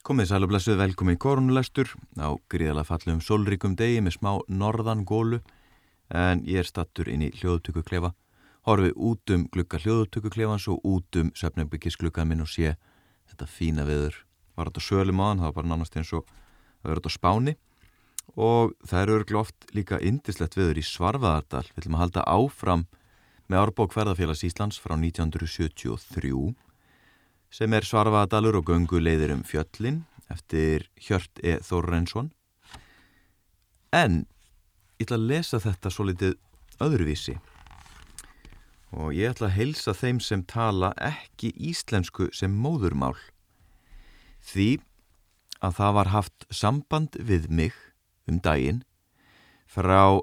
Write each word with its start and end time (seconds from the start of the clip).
Komið 0.00 0.30
sælublessuð 0.30 0.78
velkomin 0.80 1.18
í 1.18 1.20
korunulestur 1.20 1.90
á 2.16 2.32
gríðala 2.48 2.86
fallum 2.88 3.18
solríkum 3.20 3.74
degi 3.76 3.98
með 4.00 4.14
smá 4.16 4.30
norðan 4.48 5.02
gólu 5.04 5.42
en 6.08 6.40
ég 6.48 6.62
er 6.62 6.68
stattur 6.68 7.10
inn 7.12 7.26
í 7.26 7.28
hljóðutökuklefa. 7.36 8.14
Horfið 8.64 8.96
út 8.96 9.32
um 9.36 9.44
glukka 9.52 9.76
hljóðutökuklefans 9.82 10.70
og 10.72 10.80
út 10.88 11.18
um 11.20 11.28
söfnabyggisklukkan 11.36 12.32
minn 12.32 12.40
og 12.40 12.48
sé 12.48 12.78
þetta 13.28 13.50
fína 13.52 13.84
viður 13.84 14.16
var 14.56 14.70
þetta 14.70 14.86
sölum 14.86 15.20
aðan, 15.20 15.44
það 15.44 15.50
var 15.50 15.58
bara 15.58 15.72
nánast 15.74 16.00
eins 16.00 16.14
og 16.16 16.24
að 16.24 16.88
vera 16.88 17.02
þetta 17.02 17.14
spáni. 17.18 17.56
Og 18.40 18.72
það 18.80 19.02
eru 19.02 19.18
örglu 19.18 19.40
oft 19.42 19.70
líka 19.76 20.00
indislegt 20.00 20.56
viður 20.56 20.80
í 20.80 20.86
Svarfaðardal. 20.86 21.66
Við 21.74 21.84
ætlum 21.84 22.00
að 22.00 22.04
halda 22.06 22.24
áfram 22.24 22.88
með 23.52 23.66
árbók 23.66 23.92
Hverðarfélags 23.92 24.46
Íslands 24.48 24.80
frá 24.80 24.96
1973 24.96 26.32
sem 27.50 27.72
er 27.74 27.86
Svarfaðardalur 27.86 28.60
og 28.60 28.68
göngu 28.70 29.00
leiðir 29.02 29.34
um 29.34 29.42
fjöllin 29.46 30.04
eftir 30.30 30.86
Hjört 31.00 31.42
E. 31.42 31.58
Þórrensson. 31.66 32.30
En 33.90 34.24
ég 35.00 35.08
ætla 35.08 35.18
að 35.18 35.30
lesa 35.32 35.60
þetta 35.62 35.90
svo 35.90 36.06
litið 36.06 36.36
öðruvísi 36.80 37.36
og 38.90 39.14
ég 39.14 39.34
ætla 39.34 39.50
að 39.50 39.56
heilsa 39.58 39.94
þeim 39.94 40.20
sem 40.22 40.42
tala 40.46 40.92
ekki 40.98 41.52
íslensku 41.70 42.28
sem 42.34 42.54
móðurmál 42.54 43.16
því 44.46 44.80
að 45.60 45.76
það 45.78 45.96
var 45.98 46.10
haft 46.14 46.46
samband 46.50 47.18
við 47.18 47.48
mig 47.50 47.76
um 48.30 48.40
daginn 48.42 48.82
frá 49.70 50.22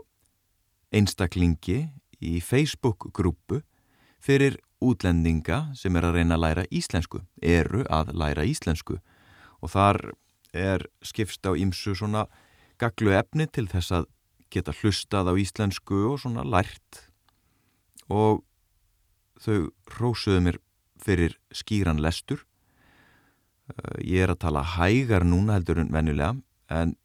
einstaklingi 0.92 1.88
í 2.24 2.40
Facebook-grúpu 2.44 3.62
fyrir 4.24 4.58
útlendinga 4.84 5.74
sem 5.78 5.96
er 5.98 6.06
að 6.08 6.20
reyna 6.20 6.38
að 6.38 6.44
læra 6.44 6.66
íslensku, 6.74 7.22
eru 7.42 7.84
að 7.90 8.14
læra 8.18 8.46
íslensku. 8.46 9.00
Og 9.62 9.74
þar 9.74 10.02
er 10.54 10.86
skipst 11.06 11.46
á 11.46 11.58
ímsu 11.58 11.96
svona 11.98 12.28
gaglu 12.82 13.14
efni 13.18 13.48
til 13.50 13.68
þess 13.70 13.94
að 13.94 14.10
geta 14.54 14.76
hlustað 14.80 15.32
á 15.32 15.34
íslensku 15.38 16.04
og 16.12 16.22
svona 16.22 16.46
lært. 16.46 17.08
Og 18.08 18.44
þau 19.42 19.72
rósuðu 19.98 20.44
mér 20.46 20.60
fyrir 21.02 21.38
skýran 21.54 22.02
lestur. 22.02 22.44
Eh, 23.68 24.14
ég 24.18 24.26
er 24.26 24.34
að 24.34 24.44
tala 24.46 24.64
hægar 24.78 25.26
núna 25.26 25.58
heldur 25.58 25.82
en 25.82 25.92
vennilega 25.94 26.38
en 26.70 26.96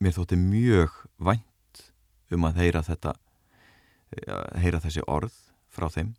mér 0.00 0.16
þótti 0.16 0.38
mjög 0.40 0.94
vænt 1.18 1.82
um 2.32 2.46
að 2.48 2.62
heyra 2.62 2.82
þetta, 2.82 3.14
eh, 4.16 4.60
heyra 4.62 4.80
þessi 4.80 5.04
orð 5.06 5.34
frá 5.68 5.90
þeim 5.92 6.14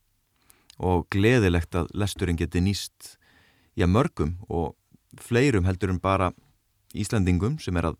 og 0.77 1.07
gleðilegt 1.13 1.75
að 1.75 1.89
lesturinn 1.97 2.37
geti 2.39 2.61
nýst 2.61 3.15
já 3.77 3.87
mörgum 3.89 4.37
og 4.49 4.75
fleirum 5.17 5.65
heldur 5.65 5.93
en 5.93 6.01
bara 6.01 6.31
Íslandingum 6.97 7.57
sem 7.61 7.77
er 7.77 7.91
að 7.91 7.97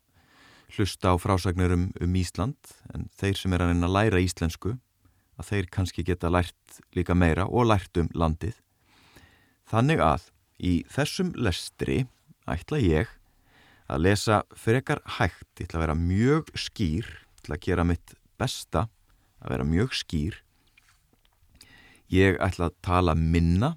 hlusta 0.76 1.14
á 1.14 1.16
frásagnir 1.20 1.74
um, 1.74 1.88
um 2.02 2.16
Ísland 2.18 2.58
en 2.94 3.08
þeir 3.18 3.40
sem 3.40 3.54
er 3.54 3.64
að 3.64 3.72
reyna 3.72 3.90
að 3.90 3.96
læra 3.96 4.22
íslensku 4.24 4.76
að 5.38 5.50
þeir 5.52 5.70
kannski 5.74 6.06
geta 6.06 6.32
lært 6.34 6.80
líka 6.98 7.16
meira 7.16 7.46
og 7.48 7.70
lært 7.70 8.00
um 8.02 8.10
landið. 8.18 8.56
Þannig 9.70 10.02
að 10.02 10.30
í 10.58 10.74
þessum 10.92 11.34
lestri 11.38 12.06
ætla 12.50 12.82
ég 12.82 13.12
að 13.88 14.04
lesa 14.04 14.42
frekar 14.58 15.02
hægt, 15.20 15.48
ég 15.60 15.68
ætla 15.68 15.80
að 15.80 15.86
vera 15.86 15.98
mjög 16.00 16.52
skýr, 16.58 17.08
ég 17.08 17.44
ætla 17.44 17.58
að 17.60 17.68
gera 17.68 17.88
mitt 17.88 18.16
besta 18.40 18.88
að 19.44 19.54
vera 19.54 19.68
mjög 19.68 19.96
skýr 19.96 20.42
Ég 22.14 22.38
ætla 22.40 22.70
að 22.70 22.78
tala 22.86 23.16
minna, 23.16 23.76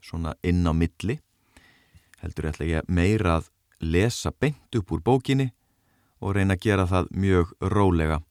svona 0.00 0.34
inn 0.46 0.64
á 0.64 0.72
milli, 0.72 1.18
heldur 2.22 2.48
ætla 2.50 2.68
ég 2.68 2.88
meira 2.88 3.38
að 3.40 3.50
lesa 3.84 4.32
beint 4.32 4.78
upp 4.78 4.92
úr 4.92 5.02
bókinni 5.04 5.50
og 6.24 6.36
reyna 6.36 6.56
að 6.56 6.64
gera 6.64 6.86
það 6.88 7.10
mjög 7.12 7.52
rólega. 7.72 8.22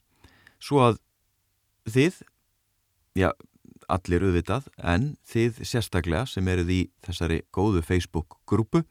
Svo 0.57 0.81
að 0.87 0.97
þið, 1.85 2.21
já, 3.13 3.29
allir 3.91 4.25
auðvitað, 4.25 4.69
en 4.81 5.13
þið 5.29 5.61
sérstaklega 5.61 6.25
sem 6.29 6.47
eruð 6.49 6.71
í 6.73 6.81
þessari 7.05 7.43
góðu 7.53 7.83
Facebook-grúpu 7.85 8.81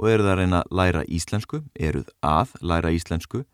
og 0.00 0.08
eruð 0.08 0.30
að 0.32 0.38
reyna 0.42 0.60
að 0.60 0.76
læra 0.76 1.06
íslensku, 1.08 1.62
eruð 1.80 2.12
að 2.20 2.52
læra 2.60 2.92
íslensku, 2.92 3.46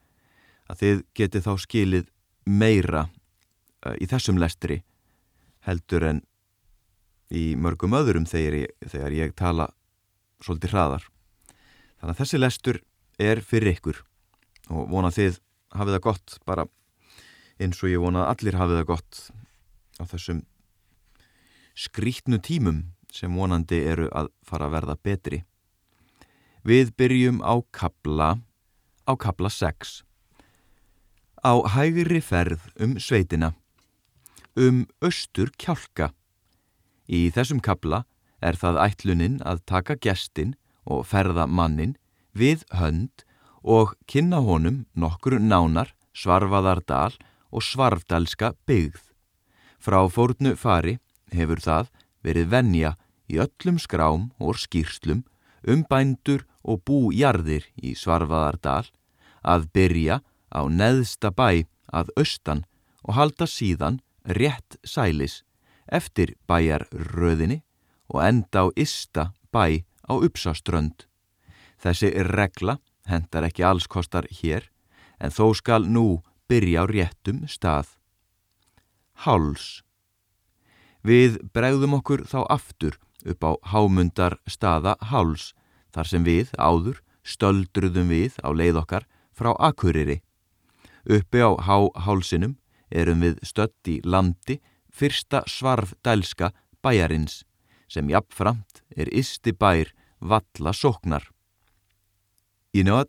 að 0.66 0.82
þið 0.82 1.06
getið 1.14 1.46
þá 1.46 1.52
skilið 1.62 2.10
meira 2.46 3.06
uh, 3.06 3.94
í 4.02 4.06
þessum 4.10 4.42
lestri 4.42 4.82
heldur 5.66 6.06
en 6.06 6.22
í 7.32 7.56
mörgum 7.58 7.96
öðrum 7.98 8.26
þegar 8.28 8.60
ég, 8.62 8.74
þegar 8.86 9.16
ég 9.16 9.34
tala 9.38 9.70
svolítið 10.44 10.74
hraðar. 10.74 11.06
Þannig 11.98 12.12
að 12.12 12.20
þessi 12.20 12.40
lestur 12.40 12.80
er 13.18 13.42
fyrir 13.42 13.74
ykkur 13.74 14.02
og 14.70 14.90
vona 14.92 15.10
þið 15.14 15.40
hafið 15.76 15.96
það 15.96 16.04
gott 16.06 16.36
bara 16.46 16.66
eins 17.62 17.80
og 17.82 17.90
ég 17.90 18.02
vona 18.02 18.26
allir 18.30 18.58
hafið 18.58 18.80
það 18.80 18.88
gott 18.92 19.20
á 19.96 20.04
þessum 20.12 20.42
skrítnu 21.76 22.38
tímum 22.40 22.82
sem 23.12 23.32
vonandi 23.32 23.80
eru 23.88 24.08
að 24.12 24.30
fara 24.44 24.68
að 24.68 24.74
verða 24.76 24.96
betri. 25.02 25.42
Við 26.66 26.92
byrjum 26.98 27.40
á 27.46 27.54
kabla, 27.72 28.36
á 29.06 29.12
kabla 29.14 29.50
6. 29.52 30.02
Á 31.46 31.52
hægri 31.76 32.20
ferð 32.20 32.64
um 32.82 32.96
sveitina 32.98 33.54
um 34.56 34.86
austur 35.04 35.52
kjálka. 35.60 36.10
Í 37.06 37.28
þessum 37.30 37.60
kabla 37.62 38.04
er 38.40 38.56
það 38.58 38.80
ætluninn 38.86 39.38
að 39.44 39.62
taka 39.68 39.96
gestin 40.00 40.56
og 40.84 41.06
ferða 41.06 41.46
mannin 41.46 41.96
við 42.36 42.64
hönd 42.74 43.24
og 43.62 43.94
kynna 44.10 44.40
honum 44.42 44.84
nokkru 44.94 45.38
nánar 45.42 45.92
svarfaðardal 46.16 47.14
og 47.52 47.62
svarfdalska 47.62 48.54
byggð. 48.66 49.00
Frá 49.78 50.00
fórnu 50.10 50.56
fari 50.56 50.96
hefur 51.32 51.60
það 51.62 51.90
verið 52.24 52.52
venja 52.52 52.92
í 53.30 53.40
öllum 53.42 53.78
skrám 53.82 54.30
og 54.38 54.58
skýrslum 54.62 55.24
um 55.66 55.82
bændur 55.90 56.46
og 56.62 56.82
bújarðir 56.86 57.66
í 57.76 57.94
svarfaðardal 57.98 58.86
að 59.42 59.68
byrja 59.74 60.20
á 60.50 60.60
neðsta 60.70 61.30
bæ 61.30 61.66
að 61.92 62.10
austan 62.18 62.64
og 63.06 63.14
halda 63.18 63.46
síðan 63.46 64.00
rétt 64.26 64.78
sælis 64.84 65.42
eftir 65.86 66.34
bæjar 66.48 66.86
röðinni 66.90 67.62
og 68.10 68.22
enda 68.22 68.66
á 68.66 68.74
ysta 68.76 69.32
bæ 69.54 69.82
á 70.06 70.12
uppsaströnd. 70.14 71.06
Þessi 71.78 72.10
regla 72.26 72.78
hendar 73.06 73.46
ekki 73.46 73.64
alls 73.66 73.86
kostar 73.86 74.26
hér 74.30 74.70
en 75.20 75.30
þó 75.30 75.54
skal 75.54 75.86
nú 75.86 76.22
byrja 76.48 76.82
á 76.82 76.90
réttum 76.90 77.46
stað. 77.50 77.96
Háls 79.24 79.82
Við 81.06 81.38
bregðum 81.54 82.00
okkur 82.00 82.26
þá 82.26 82.40
aftur 82.50 82.98
upp 83.26 83.44
á 83.46 83.52
hámundar 83.70 84.38
staða 84.46 84.96
háls 85.10 85.54
þar 85.94 86.10
sem 86.10 86.24
við 86.26 86.50
áður 86.58 87.02
stöldruðum 87.26 88.10
við 88.10 88.38
á 88.42 88.50
leið 88.50 88.80
okkar 88.82 89.06
frá 89.34 89.54
Akureyri. 89.58 90.20
Uppi 91.06 91.42
á 91.42 91.54
háhálsinum 91.62 92.56
erum 92.90 93.20
við 93.20 93.38
stött 93.42 93.88
í 93.88 94.00
landi 94.04 94.60
fyrsta 94.92 95.42
svarfdælska 95.46 96.52
bæjarins 96.82 97.44
sem 97.88 98.08
jafnframt 98.10 98.82
er 98.96 99.08
isti 99.12 99.52
bær 99.52 99.92
valla 100.20 100.72
sóknar. 100.72 101.22
You 102.72 102.84
know 102.84 102.96
what? 102.96 103.08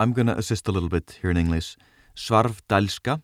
I'm 0.00 0.12
going 0.12 0.26
to 0.26 0.36
assist 0.36 0.68
a 0.68 0.72
little 0.72 0.88
bit 0.88 1.18
here 1.22 1.30
in 1.30 1.36
English. 1.36 1.76
Svarfdælska 2.14 3.20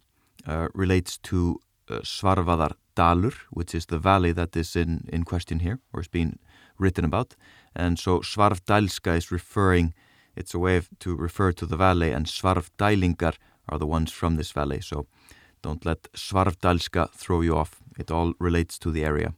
uh, 0.46 0.68
relates 0.74 1.18
to 1.18 1.60
uh, 1.90 2.00
Svarvaðar 2.02 2.74
Dalur, 2.94 3.34
which 3.50 3.74
is 3.74 3.86
the 3.86 3.98
valley 3.98 4.32
that 4.32 4.56
is 4.56 4.76
in, 4.76 5.00
in 5.12 5.24
question 5.24 5.60
here, 5.60 5.78
or 5.92 6.00
is 6.00 6.08
being 6.08 6.38
written 6.78 7.04
about. 7.04 7.34
And 7.74 7.98
so 7.98 8.20
Svarfdælska 8.20 9.16
is 9.16 9.32
referring, 9.32 9.94
it's 10.36 10.54
a 10.54 10.58
way 10.58 10.82
to 11.00 11.16
refer 11.16 11.52
to 11.52 11.66
the 11.66 11.76
valley, 11.76 12.12
and 12.12 12.26
Svarfdælingar 12.26 13.34
are 13.68 13.78
the 13.78 13.86
ones 13.86 14.12
from 14.12 14.36
this 14.36 14.52
valley. 14.52 14.80
So 14.80 15.06
Don't 15.62 15.84
let 15.84 16.08
svarfdalska 16.14 17.08
throw 17.14 17.42
you 17.42 17.56
off. 17.56 17.80
It 17.98 18.10
all 18.10 18.34
relates 18.40 18.78
to 18.78 18.92
the 18.92 19.04
area. 19.04 19.34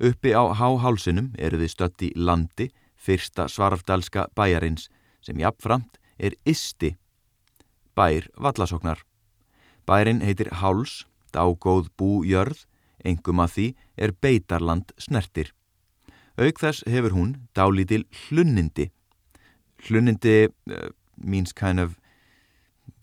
Uppi 0.00 0.34
á 0.34 0.42
háhálsinum 0.58 1.34
eru 1.38 1.60
þið 1.60 1.70
stött 1.70 2.02
í 2.02 2.10
landi 2.16 2.72
fyrsta 2.98 3.46
svarfdalska 3.48 4.26
bæjarins 4.34 4.88
sem 5.22 5.38
jafnframt 5.38 5.98
er 6.18 6.34
Isti, 6.44 6.96
bær 7.94 8.26
vallasoknar. 8.36 9.04
Bærin 9.86 10.22
heitir 10.24 10.50
Háls, 10.60 11.04
dágóð 11.32 11.90
bújörð, 11.98 12.64
engum 13.04 13.42
að 13.44 13.54
því 13.54 13.66
er 13.96 14.14
beitarland 14.20 14.94
snertir. 14.98 15.52
Auk 16.40 16.58
þess 16.58 16.82
hefur 16.90 17.14
hún 17.14 17.34
dálítil 17.54 18.06
hlunnindi. 18.24 18.90
Hlunnindi 19.86 20.48
uh, 20.48 20.88
means 21.16 21.52
kind 21.52 21.78
of 21.78 22.00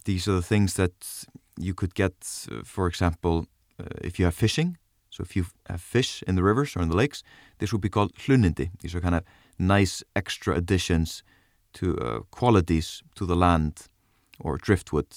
these 0.04 0.28
are 0.28 0.42
the 0.42 0.48
things 0.48 0.74
that 0.76 1.28
you 1.62 1.74
could 1.74 1.94
get, 1.94 2.14
uh, 2.52 2.62
for 2.64 2.88
example, 2.88 3.46
uh, 3.80 3.86
if 4.02 4.20
you 4.20 4.26
have 4.26 4.36
fishing, 4.36 4.78
so 5.10 5.24
if 5.24 5.36
you 5.36 5.46
have 5.68 5.82
fish 5.82 6.24
in 6.28 6.36
the 6.36 6.44
rivers 6.44 6.76
or 6.76 6.82
in 6.82 6.90
the 6.90 6.96
lakes, 6.96 7.24
this 7.60 7.72
would 7.72 7.82
be 7.82 7.90
called 7.90 8.14
hlunindi. 8.16 8.72
These 8.80 8.96
are 8.96 9.02
kind 9.02 9.16
of 9.16 9.24
nice 9.60 10.04
extra 10.16 10.56
additions 10.56 11.24
to 11.74 11.98
uh, 11.98 12.20
qualities 12.32 13.04
to 13.16 13.26
the 13.26 13.36
land 13.36 13.88
or 14.40 14.58
driftwood, 14.58 15.08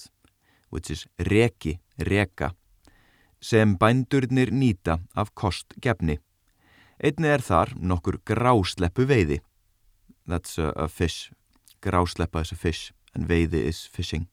which 0.70 0.91
is 0.91 1.06
reki, 1.19 1.79
reka, 1.99 2.55
sem 3.40 3.76
bændurnir 3.79 4.50
nýta 4.50 4.99
af 5.14 5.35
kostgefni. 5.35 6.19
Einni 6.99 7.29
er 7.29 7.43
þar 7.43 7.75
nokkur 7.76 8.20
grásleppu 8.25 9.06
veiði. 9.06 9.40
That's 10.26 10.58
a, 10.58 10.73
a 10.76 10.88
fish. 10.88 11.31
Grásleppa 11.82 12.40
is 12.40 12.52
a 12.52 12.56
fish 12.56 12.93
and 13.14 13.29
veiði 13.29 13.67
is 13.69 13.85
fishing. 13.87 14.26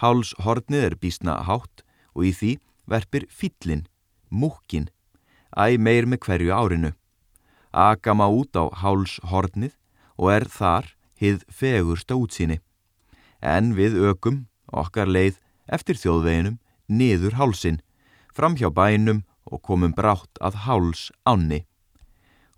Hálshornið 0.00 0.86
er 0.88 0.96
bísna 0.96 1.38
hátt 1.46 1.84
og 2.14 2.26
í 2.28 2.32
því 2.32 2.52
verpir 2.88 3.26
fyllin, 3.30 3.86
múkin, 4.30 4.88
æg 5.56 5.78
meir 5.80 6.08
með 6.08 6.24
hverju 6.26 6.52
árinu. 6.54 6.92
Agama 7.72 8.28
út 8.28 8.56
á 8.56 8.68
hálshornið 8.82 9.76
og 10.18 10.32
er 10.32 10.48
þar 10.48 10.92
hið 11.20 11.44
fegursta 11.48 12.16
útsýni. 12.18 12.60
En 13.40 13.72
við 13.76 13.96
ökum 14.10 14.46
okkar 14.72 15.08
leið 15.08 15.38
eftir 15.66 15.98
þjóðveginum 15.98 16.58
niður 16.88 17.38
hálsin, 17.38 17.80
fram 18.34 18.56
hjá 18.58 18.68
bænum 18.72 19.22
og 19.48 19.62
komum 19.62 19.94
brátt 19.94 20.40
að 20.40 20.62
háls 20.66 21.10
ánni. 21.28 21.64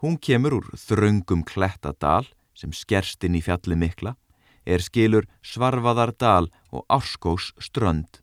Hún 0.01 0.19
kemur 0.19 0.59
úr 0.59 0.67
þröngum 0.77 1.45
klettadal 1.49 2.27
sem 2.55 2.73
skerst 2.73 3.25
inn 3.25 3.39
í 3.39 3.43
fjalli 3.43 3.77
mikla, 3.79 4.15
er 4.65 4.81
skilur 4.85 5.27
svarfaðardal 5.45 6.51
og 6.75 6.85
árskós 6.91 7.53
strönd. 7.63 8.21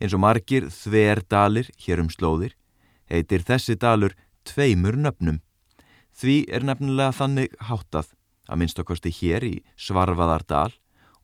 Eins 0.00 0.14
og 0.16 0.22
margir 0.22 0.68
þverdalir 0.72 1.70
hér 1.80 2.02
um 2.04 2.10
slóðir, 2.12 2.54
heitir 3.08 3.44
þessi 3.44 3.76
dalur 3.80 4.14
tveimur 4.44 4.96
nöfnum. 4.96 5.40
Því 6.16 6.36
er 6.52 6.64
nefnilega 6.64 7.16
þannig 7.16 7.56
háttað, 7.68 8.12
að 8.48 8.60
minnst 8.60 8.80
okkosti 8.82 9.12
hér 9.14 9.46
í 9.46 9.54
svarfaðardal 9.78 10.72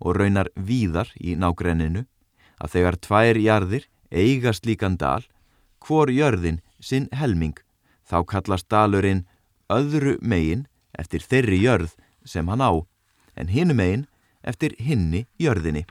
og 0.00 0.18
raunar 0.18 0.50
víðar 0.54 1.10
í 1.16 1.34
nágrenninu, 1.36 2.04
að 2.60 2.72
þegar 2.72 3.00
tvær 3.04 3.40
jarðir 3.40 3.88
eigast 4.10 4.66
líkan 4.66 4.96
dal, 5.00 5.24
hvor 5.80 6.10
jörðin 6.12 6.60
sinn 6.80 7.08
helming, 7.12 7.56
þá 8.06 8.22
kallast 8.28 8.68
dalurinn 8.70 9.26
öðru 9.72 10.16
megin 10.20 10.66
eftir 10.96 11.24
þeirri 11.24 11.58
jörð 11.64 11.96
sem 12.24 12.48
hann 12.48 12.62
á, 12.62 12.72
en 13.36 13.50
hinnu 13.52 13.74
megin 13.76 14.06
eftir 14.46 14.76
hinni 14.78 15.26
jörðinni. 15.42 15.84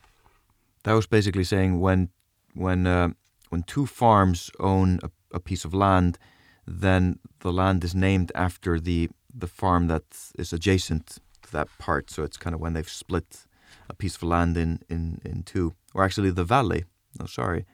That 0.86 0.94
was 0.94 1.08
basically 1.08 1.44
saying 1.44 1.80
when, 1.80 2.10
when, 2.54 2.86
uh, 2.86 3.10
when 3.50 3.64
two 3.64 3.88
farms 3.88 4.52
own 4.60 5.00
a, 5.02 5.10
a 5.34 5.40
piece 5.40 5.66
of 5.66 5.74
land, 5.74 6.20
then 6.68 7.18
the 7.40 7.52
land 7.52 7.84
is 7.84 7.96
named 7.96 8.32
after 8.36 8.80
the, 8.80 9.10
the 9.34 9.48
farm 9.48 9.88
that 9.88 10.04
is 10.38 10.54
adjacent 10.54 11.18
to 11.42 11.52
that 11.52 11.70
part. 11.80 12.12
So 12.12 12.22
it's 12.22 12.38
kind 12.38 12.54
of 12.54 12.62
when 12.62 12.74
they've 12.74 12.88
split 12.88 13.48
a 13.90 13.96
piece 13.96 14.16
of 14.16 14.24
land 14.24 14.58
in, 14.58 14.80
in, 14.88 15.22
in 15.26 15.42
two. 15.42 15.74
Or 15.96 16.04
actually 16.04 16.30
the 16.30 16.44
valley. 16.44 16.86
No, 17.20 17.26
sorry. 17.26 17.66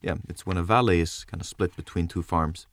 Yeah, 0.00 0.14
it's 0.28 0.46
when 0.46 0.56
a 0.56 0.62
valley 0.62 1.00
is 1.00 1.24
kind 1.24 1.40
of 1.40 1.48
split 1.48 1.74
between 1.74 2.06
two 2.06 2.22
farms. 2.22 2.68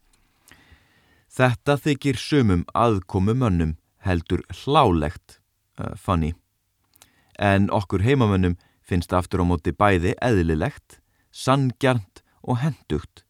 Þetta 1.33 1.75
þykir 1.81 2.15
sumum 2.15 2.63
aðkomu 2.77 3.33
mönnum 3.35 3.75
heldur 4.05 4.45
hlálegt 4.63 5.39
uh, 5.77 5.95
funny. 5.95 6.35
En 7.37 7.67
okkur 7.69 8.01
heimamönnum 8.05 8.55
finnst 8.87 9.13
aftur 9.13 9.43
á 9.43 9.45
móti 9.45 9.73
bæði 9.75 10.15
eðlilegt, 10.23 11.01
sanngjarnt 11.31 12.23
og 12.41 12.61
hendugt. 12.63 13.25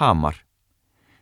Hamar. 0.00 0.42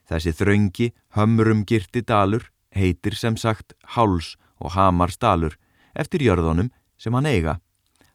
Þessi 0.09 0.35
þröngi, 0.37 0.93
hömrum 1.17 1.65
girti 1.67 2.05
dalur 2.05 2.51
heitir 2.75 3.15
sem 3.17 3.37
sagt 3.37 3.75
Háls 3.95 4.35
og 4.59 4.75
Hamars 4.75 5.19
dalur 5.19 5.57
eftir 5.95 6.23
jörðunum 6.27 6.71
sem 6.99 7.15
hann 7.15 7.27
eiga. 7.27 7.59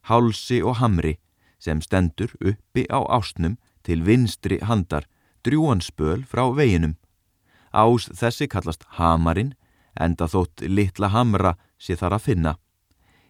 Hálsi 0.09 0.61
og 0.63 0.79
Hamri 0.79 1.17
sem 1.59 1.81
stendur 1.83 2.31
uppi 2.39 2.85
á 2.87 2.99
ástnum 3.11 3.57
til 3.83 4.03
vinstri 4.03 4.59
handar, 4.63 5.05
drjúanspöl 5.43 6.23
frá 6.27 6.47
veginum. 6.55 6.95
Ás 7.73 8.09
þessi 8.15 8.47
kallast 8.49 8.85
Hamarinn, 8.97 9.53
enda 9.99 10.27
þótt 10.27 10.63
litla 10.67 11.11
Hamra 11.13 11.55
sé 11.77 11.95
þar 11.99 12.17
að 12.17 12.25
finna. 12.27 12.53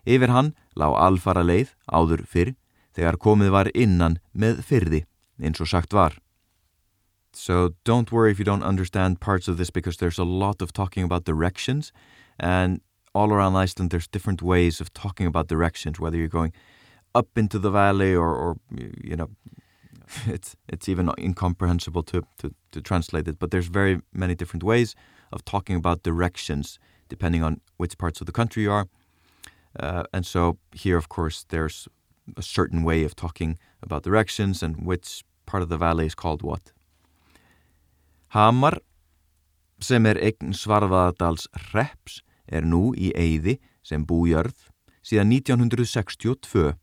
Yfir 0.05 0.31
hann 0.33 0.53
lág 0.79 0.95
alfara 0.95 1.43
leið 1.43 1.75
áður 1.91 2.23
fyrr 2.25 2.55
þegar 2.95 3.19
komið 3.21 3.53
var 3.53 3.69
innan 3.75 4.17
með 4.33 4.63
fyrði, 4.65 5.03
eins 5.39 5.61
og 5.61 5.69
sagt 5.71 5.93
var. 5.93 6.17
So 7.33 7.75
don't 7.85 8.11
worry 8.11 8.31
if 8.31 8.39
you 8.39 8.45
don't 8.45 8.63
understand 8.63 9.19
parts 9.19 9.47
of 9.47 9.57
this 9.57 9.69
because 9.69 9.97
there's 9.97 10.17
a 10.17 10.23
lot 10.23 10.61
of 10.61 10.73
talking 10.73 11.03
about 11.03 11.25
directions 11.25 11.91
and 12.39 12.81
all 13.13 13.31
around 13.31 13.55
Iceland 13.55 13.91
there's 13.91 14.07
different 14.07 14.41
ways 14.41 14.81
of 14.81 14.93
talking 14.93 15.27
about 15.27 15.47
directions, 15.47 15.99
whether 15.99 16.17
you're 16.17 16.27
going 16.27 16.53
up 17.13 17.37
into 17.37 17.59
the 17.59 17.71
valley 17.71 18.15
or, 18.15 18.33
or 18.33 18.57
you 18.71 19.15
know, 19.15 19.29
it's 20.27 20.55
it's 20.67 20.89
even 20.89 21.11
incomprehensible 21.19 22.03
to, 22.03 22.23
to, 22.39 22.53
to 22.71 22.81
translate 22.81 23.27
it, 23.27 23.39
but 23.39 23.51
there's 23.51 23.67
very 23.67 24.01
many 24.13 24.35
different 24.35 24.63
ways 24.63 24.95
of 25.31 25.45
talking 25.45 25.75
about 25.75 26.03
directions 26.03 26.79
depending 27.09 27.43
on 27.43 27.61
which 27.77 27.97
parts 27.97 28.21
of 28.21 28.25
the 28.25 28.31
country 28.31 28.63
you 28.63 28.71
are. 28.71 28.87
Uh, 29.77 30.03
and 30.13 30.25
so 30.25 30.57
here, 30.73 30.97
of 30.97 31.09
course, 31.09 31.45
there's 31.49 31.87
a 32.37 32.41
certain 32.41 32.83
way 32.83 33.03
of 33.03 33.15
talking 33.15 33.57
about 33.81 34.03
directions 34.03 34.63
and 34.63 34.85
which 34.85 35.23
part 35.45 35.63
of 35.63 35.69
the 35.69 35.77
valley 35.77 36.05
is 36.05 36.15
called 36.15 36.41
what. 36.41 36.71
Hamar, 38.29 38.77
sem 39.81 40.05
er 40.05 40.19
eign 40.21 40.53
Svarfaðardals 40.53 41.47
Reps, 41.73 42.21
er 42.51 42.61
nú 42.61 42.91
í 42.93 43.09
Eyði 43.17 43.57
sem 43.85 44.05
bújörð 44.05 44.69
síðan 45.05 45.33
1962. 45.33 46.75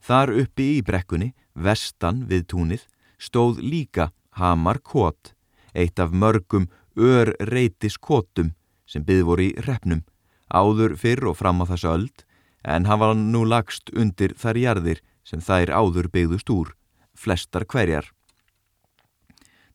Þar 0.00 0.32
uppi 0.40 0.68
í 0.78 0.84
brekkunni, 0.84 1.34
vestan 1.52 2.24
við 2.30 2.46
túnið, 2.52 2.86
stóð 3.20 3.60
líka 3.60 4.10
Hamar 4.40 4.80
Kот, 4.80 5.34
eitt 5.76 6.00
af 6.00 6.14
mörgum 6.16 6.70
ör-reitis 6.96 7.98
kotum 8.00 8.54
sem 8.88 9.04
byggð 9.04 9.26
voru 9.28 9.50
í 9.50 9.52
repnum, 9.66 10.02
áður 10.50 10.96
fyrr 10.98 11.30
og 11.30 11.38
fram 11.38 11.62
á 11.62 11.70
þessu 11.70 11.90
öld, 11.90 12.24
en 12.64 12.84
var 12.84 13.14
nú 13.14 13.44
lagst 13.46 13.90
undir 13.96 14.34
þær 14.36 14.58
jarðir 14.58 15.00
sem 15.24 15.40
þær 15.40 15.72
áður 15.72 16.10
byggðust 16.12 16.50
úr, 16.50 16.74
flestar 17.14 17.64
hverjar. 17.64 18.10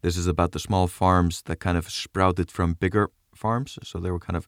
This 0.01 0.17
is 0.17 0.27
about 0.27 0.51
the 0.51 0.59
small 0.59 0.87
farms 0.87 1.41
that 1.43 1.59
kind 1.59 1.77
of 1.77 1.89
sprouted 1.89 2.51
from 2.51 2.73
bigger 2.73 3.09
farms, 3.33 3.79
so 3.83 3.99
they 3.99 4.11
were 4.11 4.19
kind 4.19 4.37
of 4.37 4.47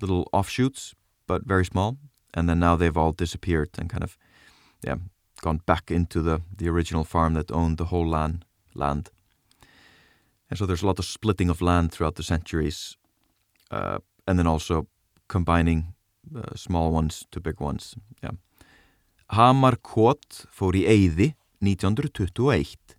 little 0.00 0.28
offshoots, 0.32 0.94
but 1.26 1.46
very 1.46 1.64
small, 1.64 1.96
and 2.34 2.48
then 2.48 2.58
now 2.58 2.76
they've 2.76 2.96
all 2.96 3.12
disappeared 3.12 3.70
and 3.78 3.88
kind 3.88 4.04
of, 4.04 4.18
yeah, 4.84 4.96
gone 5.40 5.60
back 5.66 5.90
into 5.90 6.20
the, 6.20 6.42
the 6.54 6.68
original 6.68 7.04
farm 7.04 7.34
that 7.34 7.50
owned 7.50 7.78
the 7.78 7.86
whole 7.86 8.06
land. 8.06 8.44
land. 8.74 9.10
And 10.50 10.58
so 10.58 10.66
there's 10.66 10.82
a 10.82 10.86
lot 10.86 10.98
of 10.98 11.04
splitting 11.04 11.48
of 11.48 11.62
land 11.62 11.92
throughout 11.92 12.16
the 12.16 12.22
centuries, 12.22 12.96
uh, 13.70 13.98
and 14.26 14.38
then 14.38 14.46
also 14.46 14.86
combining 15.34 15.94
uh, 16.36 16.54
small 16.54 16.92
ones 16.92 17.24
to 17.30 17.40
big 17.40 17.60
ones. 17.60 17.94
Yeah. 18.22 18.38
Hamarkot 19.34 20.44
fór 20.54 20.78
í 20.78 20.84
Eyði 20.86 21.32
1921. 21.64 22.94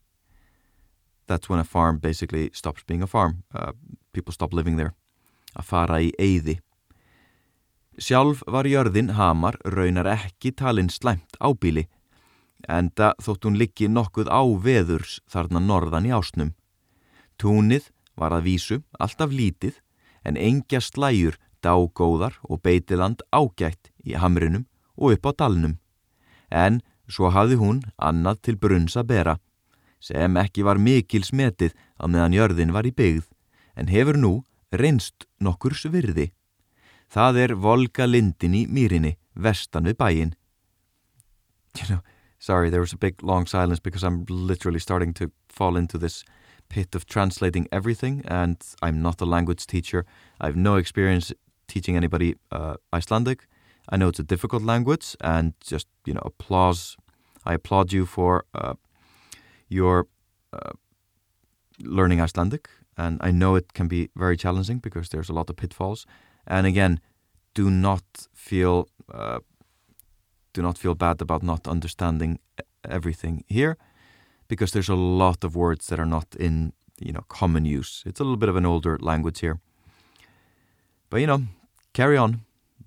That's 1.27 1.49
when 1.49 1.59
a 1.59 1.63
farm 1.63 1.97
basically 1.97 2.49
stops 2.53 2.83
being 2.83 3.01
a 3.01 3.07
farm. 3.07 3.43
Uh, 3.53 3.71
people 4.13 4.33
stop 4.33 4.53
living 4.53 4.77
there. 4.77 4.93
Að 5.55 5.69
fara 5.71 6.01
í 6.03 6.11
Eyði. 6.19 6.59
Sjálf 7.95 8.43
var 8.51 8.67
jörðin 8.67 9.13
Hamar 9.15 9.55
raunar 9.63 10.09
ekki 10.11 10.51
talinn 10.51 10.91
slæmt 10.91 11.37
ábíli, 11.39 11.85
enda 12.67 13.13
þótt 13.23 13.47
hún 13.47 13.55
liggi 13.55 13.87
nokkuð 13.87 14.27
á 14.27 14.43
veðurs 14.43 15.21
þarna 15.31 15.61
norðan 15.63 16.09
í 16.09 16.11
ásnum. 16.11 16.51
Túnið 17.39 17.87
var 18.19 18.35
að 18.35 18.49
vísu 18.49 18.81
alltaf 18.99 19.31
lítið 19.31 19.79
en 20.27 20.35
engja 20.35 20.81
slæjur 20.83 21.39
dágóðar 21.65 22.37
og 22.45 22.61
beitiland 22.61 23.23
ágætt 23.33 23.89
í 24.05 24.13
hamrinum 24.21 24.67
og 24.95 25.15
upp 25.17 25.25
á 25.29 25.31
dalnum. 25.41 25.79
En 26.49 26.81
svo 27.09 27.31
hafði 27.33 27.57
hún 27.59 27.81
annað 27.97 28.41
til 28.45 28.57
brunns 28.61 28.95
að 28.97 29.09
bera, 29.11 29.35
sem 29.99 30.37
ekki 30.37 30.65
var 30.65 30.77
mikil 30.81 31.25
smetið 31.25 31.73
á 31.97 32.05
meðan 32.05 32.37
jörðin 32.37 32.73
var 32.75 32.85
í 32.85 32.93
byggð, 32.93 33.27
en 33.75 33.91
hefur 33.91 34.17
nú 34.17 34.33
reynst 34.71 35.25
nokkur 35.41 35.75
svirði. 35.77 36.31
Það 37.09 37.41
er 37.43 37.55
volga 37.55 38.07
lindin 38.07 38.57
í 38.57 38.65
mýrinni, 38.67 39.15
vestan 39.33 39.89
við 39.89 39.99
bæin. 40.01 40.35
You 41.75 41.83
know, 41.89 42.01
sorry, 42.39 42.69
there 42.69 42.79
was 42.79 42.93
a 42.93 42.97
big 42.97 43.21
long 43.21 43.45
silence 43.45 43.81
because 43.81 44.01
I'm 44.01 44.25
literally 44.29 44.79
starting 44.79 45.13
to 45.15 45.31
fall 45.49 45.75
into 45.75 45.97
this 45.97 46.23
pit 46.69 46.95
of 46.95 47.05
translating 47.05 47.67
everything, 47.71 48.23
and 48.25 48.57
I'm 48.81 49.01
not 49.01 49.19
a 49.19 49.25
language 49.25 49.67
teacher. 49.67 50.05
I 50.39 50.45
have 50.45 50.55
no 50.55 50.75
experience 50.75 51.33
teaching 51.67 51.95
anybody 51.95 52.35
uh, 52.51 52.75
Icelandic. 52.93 53.47
I 53.89 53.97
know 53.97 54.07
it's 54.09 54.19
a 54.19 54.23
difficult 54.23 54.63
language, 54.63 55.15
and 55.21 55.53
just 55.61 55.87
you 56.05 56.13
know, 56.13 56.23
applause. 56.25 56.97
I 57.45 57.53
applaud 57.53 57.93
you 57.93 58.05
for 58.05 58.45
uh, 58.55 58.73
your 59.69 60.07
uh, 60.53 60.71
learning 61.79 62.21
Icelandic. 62.21 62.69
and 62.97 63.19
I 63.21 63.31
know 63.31 63.55
it 63.55 63.73
can 63.73 63.87
be 63.87 64.09
very 64.15 64.37
challenging 64.37 64.79
because 64.79 65.09
there's 65.09 65.29
a 65.29 65.33
lot 65.33 65.49
of 65.49 65.55
pitfalls. 65.55 66.05
And 66.47 66.65
again, 66.65 66.99
do 67.53 67.69
not 67.69 68.03
feel 68.33 68.87
uh, 69.13 69.39
do 70.53 70.61
not 70.61 70.77
feel 70.77 70.95
bad 70.95 71.21
about 71.21 71.43
not 71.43 71.67
understanding 71.67 72.39
everything 72.89 73.43
here 73.47 73.77
because 74.47 74.71
there's 74.71 74.89
a 74.89 74.95
lot 74.95 75.43
of 75.43 75.55
words 75.55 75.87
that 75.87 75.99
are 75.99 76.05
not 76.05 76.27
in 76.39 76.73
you 76.99 77.11
know 77.11 77.23
common 77.27 77.65
use. 77.65 78.03
It's 78.05 78.19
a 78.19 78.23
little 78.23 78.37
bit 78.37 78.49
of 78.49 78.55
an 78.55 78.65
older 78.65 78.97
language 78.99 79.39
here. 79.39 79.59
But 81.15 81.21
you 81.21 81.27
know, 81.27 81.43
carry 81.93 82.17
on, 82.17 82.41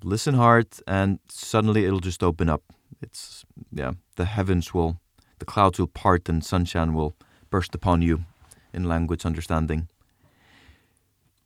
listen 0.04 0.34
hard, 0.34 0.66
and 0.86 1.18
suddenly 1.30 1.86
it'll 1.86 1.98
just 1.98 2.22
open 2.22 2.50
up. 2.50 2.62
It's 3.00 3.46
yeah, 3.72 3.92
the 4.16 4.26
heavens 4.26 4.74
will, 4.74 5.00
the 5.38 5.46
clouds 5.46 5.78
will 5.78 5.86
part, 5.86 6.28
and 6.28 6.44
sunshine 6.44 6.92
will 6.92 7.16
burst 7.48 7.74
upon 7.74 8.02
you 8.02 8.26
in 8.74 8.84
language 8.84 9.24
understanding. 9.24 9.88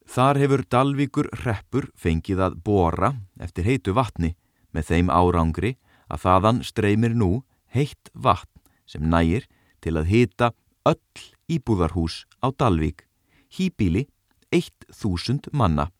Þar 0.09 0.43
hefur 0.43 0.65
Dalvíkur 0.67 1.31
hreppur 1.45 1.87
fengið 1.95 2.43
að 2.49 2.59
bóra 2.67 3.12
eftir 3.39 3.71
heitu 3.71 3.95
vatni 3.95 4.35
með 4.75 4.91
þeim 4.91 5.15
árangri 5.15 5.77
að 6.11 6.25
þaðan 6.27 6.62
streymir 6.67 7.15
nú 7.15 7.31
heitt 7.71 8.11
vatn 8.11 8.67
sem 8.91 9.07
nægir 9.07 9.47
til 9.79 9.95
að 10.03 10.11
hita 10.11 10.51
öll 10.83 11.31
íbúðarhús 11.47 12.25
á 12.43 12.51
Dalvík, 12.51 13.07
hýbíli 13.55 14.09
1000 14.51 15.53
manna. 15.55 15.93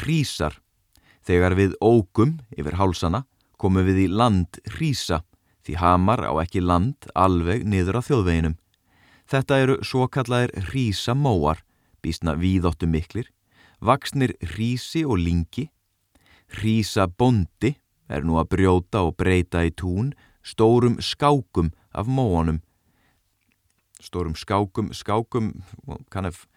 Hrísar. 0.00 0.58
Þegar 1.22 1.54
við 1.58 1.76
ógum 1.80 2.38
yfir 2.56 2.78
hálsana 2.80 3.24
komum 3.60 3.86
við 3.86 4.06
í 4.06 4.08
land 4.10 4.58
hrísa 4.74 5.22
því 5.62 5.76
hamar 5.78 6.24
á 6.26 6.32
ekki 6.42 6.62
land 6.62 7.06
alveg 7.14 7.62
niður 7.66 8.00
á 8.02 8.06
þjóðveginum. 8.08 8.56
Þetta 9.30 9.58
eru 9.62 9.76
svo 9.86 10.08
kallaðir 10.10 10.52
hrísamóar, 10.68 11.62
bísna 12.02 12.34
víðóttu 12.36 12.88
miklir, 12.90 13.30
vaksnir 13.78 14.34
hrísi 14.42 15.04
og 15.06 15.22
lingi. 15.22 15.68
Hrísabondi 16.52 17.76
er 18.10 18.26
nú 18.26 18.36
að 18.40 18.50
brjóta 18.56 19.06
og 19.06 19.16
breyta 19.16 19.62
í 19.64 19.70
tún 19.70 20.12
stórum 20.42 20.98
skákum 21.00 21.70
af 21.94 22.10
móanum. 22.10 22.60
Stórum 24.02 24.34
skákum, 24.34 24.90
skákum, 24.90 25.62
kind 26.10 26.26
of, 26.26 26.48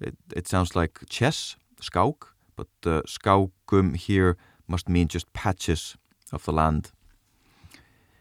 it, 0.00 0.14
it 0.36 0.46
sounds 0.46 0.76
like 0.76 1.02
chess, 1.10 1.56
skák, 1.82 2.35
but 2.56 2.68
uh, 2.86 3.02
skákum 3.06 3.94
here 3.96 4.36
must 4.66 4.88
mean 4.88 5.08
just 5.08 5.32
patches 5.32 5.96
of 6.32 6.44
the 6.44 6.52
land. 6.52 6.90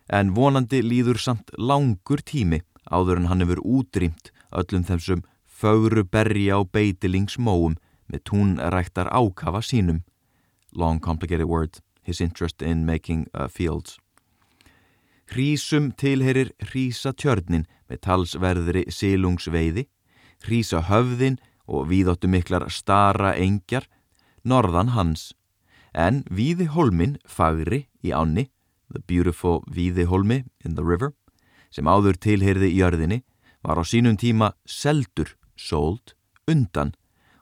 En 0.10 0.36
vonandi 0.36 0.84
líður 0.86 1.18
samt 1.18 1.50
langur 1.58 2.22
tími 2.22 2.62
áður 2.94 3.24
en 3.24 3.30
hann 3.32 3.42
hefur 3.42 3.64
útrýmt 3.66 4.30
öllum 4.54 4.86
þessum 4.86 5.24
fögru 5.50 6.04
berja 6.06 6.60
og 6.62 6.70
beitilingsmóum 6.76 7.80
með 8.12 8.26
túnræktar 8.30 9.10
ákafa 9.10 9.64
sínum. 9.66 10.04
Long 10.76 11.00
complicated 11.00 11.48
word, 11.48 11.80
his 12.04 12.22
interest 12.22 12.62
in 12.62 12.86
making 12.86 13.26
uh, 13.34 13.48
fields. 13.48 13.98
Hrísum 15.32 15.90
tilherir 15.98 16.52
hrísatjörnin 16.62 17.66
með 17.90 18.02
talsverðri 18.06 18.84
silungsveiði, 18.94 19.88
hrísahöfðin 20.46 21.40
og 21.66 21.88
víðóttu 21.90 22.30
miklar 22.30 22.68
stara 22.70 23.34
engjar, 23.34 23.88
norðan 24.46 24.94
hans, 24.96 25.34
en 25.94 26.24
víði 26.30 26.70
holmin 26.72 27.18
fagri 27.28 27.88
í 28.06 28.14
ánni, 28.14 28.50
the 28.94 29.02
beautiful 29.10 29.64
víði 29.68 30.06
holmi 30.06 30.44
in 30.64 30.76
the 30.76 30.86
river, 30.86 31.14
sem 31.72 31.90
áður 31.90 32.20
tilherði 32.22 32.70
í 32.72 32.80
jörðinni, 32.80 33.24
var 33.66 33.82
á 33.82 33.84
sínum 33.84 34.18
tíma 34.20 34.54
seldur, 34.70 35.34
sold, 35.58 36.14
undan 36.48 36.94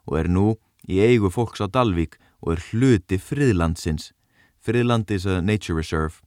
og 0.08 0.20
er 0.20 0.30
nú 0.32 0.54
í 0.88 1.00
eigu 1.04 1.32
fólks 1.32 1.64
á 1.64 1.68
Dalvík 1.68 2.18
og 2.44 2.56
er 2.56 2.64
hluti 2.72 3.20
friðlandsins. 3.20 4.12
Friðland 4.64 5.12
is 5.12 5.26
a 5.26 5.42
nature 5.42 5.76
reserve. 5.76 6.24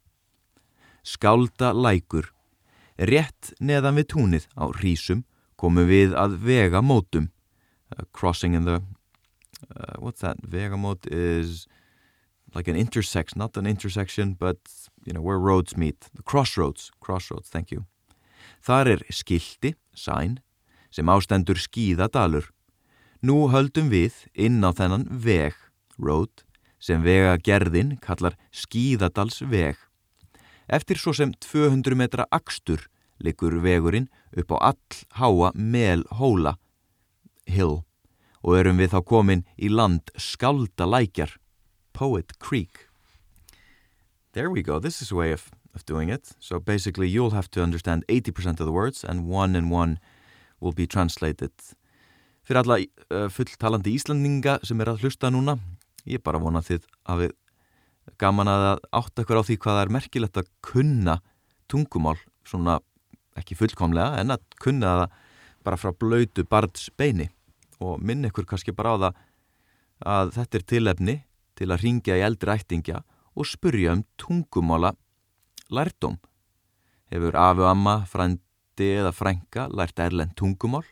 Skálda 1.04 1.72
lækur. 1.72 2.32
Rétt 2.96 3.52
neðan 3.60 3.96
við 4.00 4.08
túnið 4.12 4.48
á 4.56 4.64
Rísum 4.76 5.24
komum 5.56 5.88
við 5.88 6.16
að 6.16 6.38
vega 6.44 6.82
mótum. 6.84 7.30
Crossing 8.12 8.56
in 8.56 8.64
the, 8.64 8.80
uh, 9.74 9.94
what's 9.98 10.20
that, 10.20 10.36
vegamót 10.42 11.06
is 11.10 11.66
like 12.54 12.68
an 12.68 12.76
intersection, 12.76 13.38
not 13.38 13.56
an 13.56 13.66
intersection, 13.66 14.34
but 14.34 14.58
you 15.04 15.12
know, 15.12 15.20
where 15.20 15.38
roads 15.38 15.76
meet. 15.76 16.08
The 16.14 16.22
crossroads, 16.22 16.90
crossroads, 17.00 17.48
thank 17.48 17.70
you. 17.70 17.84
Þar 18.62 18.96
er 18.96 19.02
skildi, 19.10 19.74
sæn, 19.94 20.38
sem 20.90 21.06
ástendur 21.10 21.58
skíðadalur. 21.60 22.50
Nú 23.22 23.48
höldum 23.50 23.90
við 23.90 24.26
inn 24.34 24.62
á 24.62 24.70
þennan 24.70 25.06
veg, 25.10 25.54
road, 25.98 26.44
sem 26.78 27.02
vega 27.02 27.36
gerðin 27.38 27.96
kallar 28.02 28.36
skíðadalsveg. 28.54 29.78
Eftir 30.66 30.98
svo 30.98 31.14
sem 31.14 31.32
200 31.42 31.94
metra 31.98 32.26
akstur 32.34 32.88
likur 33.22 33.60
vegurinn 33.62 34.08
upp 34.36 34.52
á 34.58 34.72
all 34.72 35.02
háa 35.18 35.50
melhóla, 35.54 36.56
hill, 37.46 37.84
og 38.46 38.54
erum 38.60 38.78
við 38.78 38.92
þá 38.94 39.00
komin 39.02 39.42
í 39.58 39.68
land 39.68 40.12
skaldalækjar, 40.14 41.34
Poet 41.92 42.38
Creek. 42.38 42.86
There 44.32 44.50
we 44.50 44.62
go, 44.62 44.78
this 44.78 45.02
is 45.02 45.10
a 45.10 45.16
way 45.16 45.32
of, 45.32 45.50
of 45.74 45.84
doing 45.86 46.10
it. 46.10 46.30
So 46.38 46.60
basically 46.60 47.08
you'll 47.08 47.34
have 47.34 47.50
to 47.52 47.62
understand 47.62 48.04
80% 48.08 48.60
of 48.60 48.66
the 48.66 48.72
words 48.72 49.02
and 49.02 49.26
one 49.26 49.56
and 49.56 49.70
one 49.70 49.98
will 50.60 50.72
be 50.72 50.86
translated. 50.86 51.50
Fyrir 52.46 52.62
alla 52.62 52.78
uh, 52.78 53.26
fulltalandi 53.32 53.96
Íslandinga 53.96 54.60
sem 54.62 54.78
er 54.80 54.92
að 54.92 55.02
hlusta 55.02 55.32
núna, 55.34 55.56
ég 56.06 56.22
bara 56.22 56.38
vona 56.38 56.62
þið 56.62 56.86
að 57.10 57.24
við 57.24 57.32
gaman 58.22 58.52
að 58.52 58.66
átta 58.94 59.24
ykkur 59.24 59.40
á 59.42 59.46
því 59.48 59.56
hvað 59.64 59.80
er 59.80 59.94
merkilegt 59.96 60.38
að 60.38 60.52
kunna 60.62 61.16
tungumál, 61.66 62.14
svona 62.46 62.78
ekki 63.34 63.58
fullkomlega, 63.58 64.20
en 64.22 64.36
að 64.36 64.44
kunna 64.62 64.92
það 65.00 65.16
bara 65.66 65.80
frá 65.80 65.90
blöytu 65.90 66.46
barns 66.46 66.86
beini 66.94 67.26
og 67.80 68.00
minn 68.02 68.24
ykkur 68.28 68.46
kannski 68.48 68.74
bara 68.76 68.94
á 68.94 68.96
það 68.96 69.20
að 70.06 70.32
þetta 70.36 70.58
er 70.58 70.66
tilefni 70.72 71.16
til 71.56 71.70
að 71.72 71.82
ringja 71.84 72.18
í 72.18 72.24
eldri 72.26 72.56
ættingja 72.56 73.02
og 73.36 73.48
spurja 73.48 73.94
um 73.96 74.04
tungumála 74.20 74.94
lærdom. 75.70 76.18
Hefur 77.12 77.36
og 77.36 77.68
amma, 77.70 78.04
frændi 78.06 78.90
eða 79.00 79.12
frænka 79.12 79.68
lært 79.68 79.98
erlend 79.98 80.34
tungumál? 80.36 80.84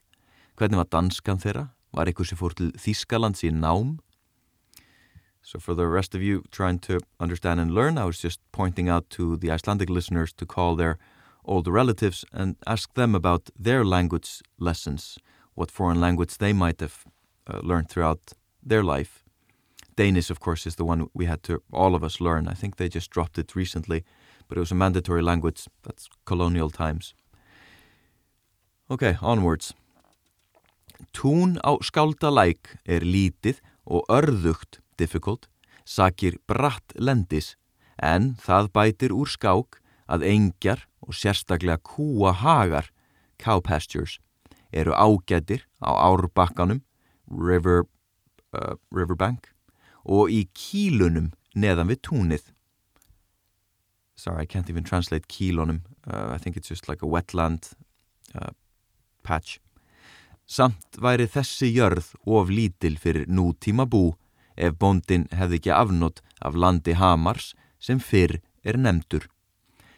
Hvernig 0.56 0.78
var 0.78 0.90
danskan 0.90 1.40
þeirra? 1.42 1.68
Var 1.92 2.06
eitthvað 2.06 2.28
sem 2.30 2.38
fór 2.38 2.54
til 2.54 2.72
Þískalands 2.72 3.44
í 3.44 3.50
nám? 3.50 3.98
So 5.42 5.58
for 5.58 5.74
the 5.74 5.86
rest 5.86 6.14
of 6.14 6.22
you 6.22 6.42
trying 6.50 6.78
to 6.80 7.00
understand 7.20 7.60
and 7.60 7.74
learn, 7.74 7.98
I 7.98 8.04
was 8.04 8.18
just 8.18 8.40
pointing 8.52 8.88
out 8.88 9.10
to 9.10 9.36
the 9.36 9.50
Icelandic 9.50 9.90
listeners 9.90 10.32
to 10.34 10.46
call 10.46 10.74
their 10.74 10.98
older 11.44 11.70
relatives 11.70 12.24
and 12.32 12.56
ask 12.66 12.94
them 12.94 13.14
about 13.14 13.50
their 13.58 13.84
language 13.84 14.40
lessons, 14.58 15.18
what 15.54 15.70
foreign 15.70 16.00
language 16.00 16.38
they 16.38 16.52
might 16.52 16.80
have 16.80 17.04
uh, 17.46 17.60
learned 17.62 17.88
throughout 17.88 18.32
their 18.62 18.82
life. 18.82 19.24
Danish, 19.96 20.30
of 20.30 20.40
course, 20.40 20.66
is 20.66 20.76
the 20.76 20.84
one 20.84 21.08
we 21.14 21.26
had 21.26 21.42
to, 21.44 21.62
all 21.72 21.94
of 21.94 22.02
us, 22.02 22.20
learn. 22.20 22.48
I 22.48 22.54
think 22.54 22.76
they 22.76 22.88
just 22.88 23.10
dropped 23.10 23.38
it 23.38 23.54
recently, 23.54 24.04
but 24.48 24.56
it 24.56 24.60
was 24.60 24.72
a 24.72 24.74
mandatory 24.74 25.22
language. 25.22 25.68
That's 25.82 26.08
colonial 26.24 26.70
times. 26.70 27.14
Okay, 28.90 29.16
onwards. 29.22 29.74
Tún 31.12 31.58
á 31.62 31.78
skáldalæk 31.80 32.78
er 32.86 33.00
lítið 33.00 33.60
og 33.86 34.04
örðugt 34.08 34.80
difficult, 34.98 35.48
sakir 35.84 36.38
bratt 36.48 36.94
lendis, 36.98 37.54
en 38.02 38.34
það 38.40 38.70
bætir 38.74 39.14
úr 39.14 39.30
skák 39.30 39.80
að 40.08 40.26
engjar 40.28 40.84
og 41.04 41.14
sérstaklega 41.14 41.78
kúahagar, 41.80 42.90
cow 43.38 43.60
pastures, 43.60 44.18
eru 44.74 44.92
ágættir 44.92 45.64
á 45.78 45.90
árbakkanum, 45.94 46.82
river, 47.30 47.86
uh, 48.52 48.74
riverbank, 48.90 49.54
og 50.04 50.30
í 50.30 50.44
kílunum 50.52 51.32
neðan 51.54 51.88
við 51.92 52.02
túnið. 52.08 52.50
Sorry, 54.16 54.42
I 54.42 54.46
can't 54.46 54.70
even 54.70 54.84
translate 54.84 55.28
kílunum. 55.28 55.82
Uh, 56.06 56.34
I 56.34 56.38
think 56.38 56.56
it's 56.56 56.68
just 56.68 56.88
like 56.88 57.02
a 57.02 57.08
wetland 57.08 57.72
uh, 58.34 58.52
patch. 59.22 59.60
Samt 60.46 60.98
væri 61.00 61.26
þessi 61.30 61.70
jörð 61.72 62.12
of 62.28 62.50
lítil 62.52 62.98
fyrir 63.00 63.24
nútíma 63.26 63.86
bú 63.88 64.12
ef 64.56 64.76
bóndin 64.78 65.24
hefði 65.32 65.58
ekki 65.58 65.72
afnótt 65.72 66.20
af 66.44 66.54
landi 66.54 66.94
Hamars 67.00 67.54
sem 67.80 67.98
fyrr 67.98 68.38
er 68.62 68.76
nefndur. 68.76 69.24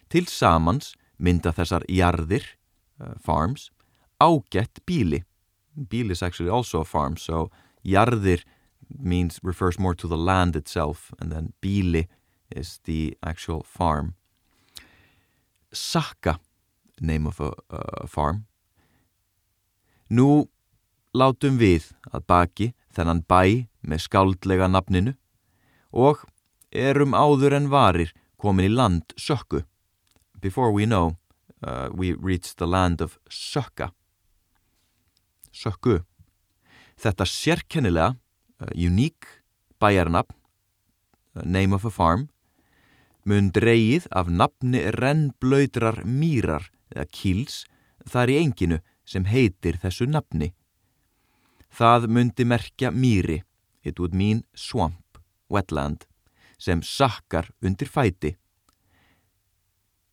Til 0.08 0.28
samans 0.30 0.94
mynda 1.18 1.50
þessar 1.52 1.82
jarðir, 1.90 2.46
uh, 3.02 3.16
farms, 3.18 3.72
ágætt 4.20 4.84
bíli. 4.86 5.24
Bíli 5.76 6.10
is 6.10 6.22
actually 6.22 6.50
also 6.50 6.80
a 6.80 6.84
farm, 6.84 7.16
so 7.16 7.50
jarðir 7.84 8.42
means 8.88 9.40
refers 9.42 9.78
more 9.78 9.94
to 9.94 10.08
the 10.08 10.16
land 10.16 10.56
itself 10.56 11.12
and 11.20 11.32
then 11.32 11.52
bíli 11.60 12.06
is 12.50 12.80
the 12.84 13.16
actual 13.22 13.62
farm. 13.62 14.14
Sakka, 15.72 16.38
name 17.00 17.26
of 17.26 17.40
a, 17.40 17.52
a 17.70 18.06
farm. 18.06 18.46
Nú 20.08 20.48
látum 21.14 21.58
við 21.58 21.90
að 22.12 22.26
baki 22.30 22.72
þennan 22.94 23.24
bæ 23.26 23.66
með 23.82 24.04
skáldlega 24.06 24.68
nafninu 24.70 25.16
og 25.92 26.24
erum 26.70 27.14
áður 27.16 27.56
en 27.58 27.70
varir 27.72 28.12
komin 28.38 28.68
í 28.68 28.72
land 28.72 29.14
sökku. 29.18 29.64
Before 30.40 30.70
we 30.70 30.86
know, 30.86 31.16
uh, 31.62 31.88
we 31.92 32.12
reach 32.12 32.54
the 32.56 32.66
land 32.66 33.00
of 33.00 33.18
sökka. 33.28 33.90
Sökku. 35.56 36.02
Þetta 37.00 37.24
sérkennilega, 37.28 38.16
uh, 38.60 38.72
unique 38.76 39.40
bæjarnafn, 39.80 40.34
uh, 41.36 41.44
name 41.44 41.72
of 41.76 41.86
a 41.88 41.92
farm, 41.92 42.28
mun 43.24 43.50
dreyið 43.50 44.06
af 44.12 44.28
nafni 44.28 44.84
rennblöytrar 44.94 46.04
mýrar 46.04 46.68
eða 46.92 47.08
kýls 47.10 47.64
þar 48.06 48.30
í 48.30 48.38
enginu 48.42 48.80
sem 49.08 49.26
heitir 49.26 49.80
þessu 49.82 50.06
nafni. 50.10 50.52
Það 51.72 52.08
mundi 52.12 52.46
merkja 52.46 52.92
mýri, 52.92 53.42
it 53.82 53.98
would 53.98 54.14
mean 54.14 54.44
swamp, 54.54 55.18
wetland, 55.50 56.06
sem 56.58 56.82
sakkar 56.82 57.50
undir 57.62 57.90
fæti. 57.90 58.36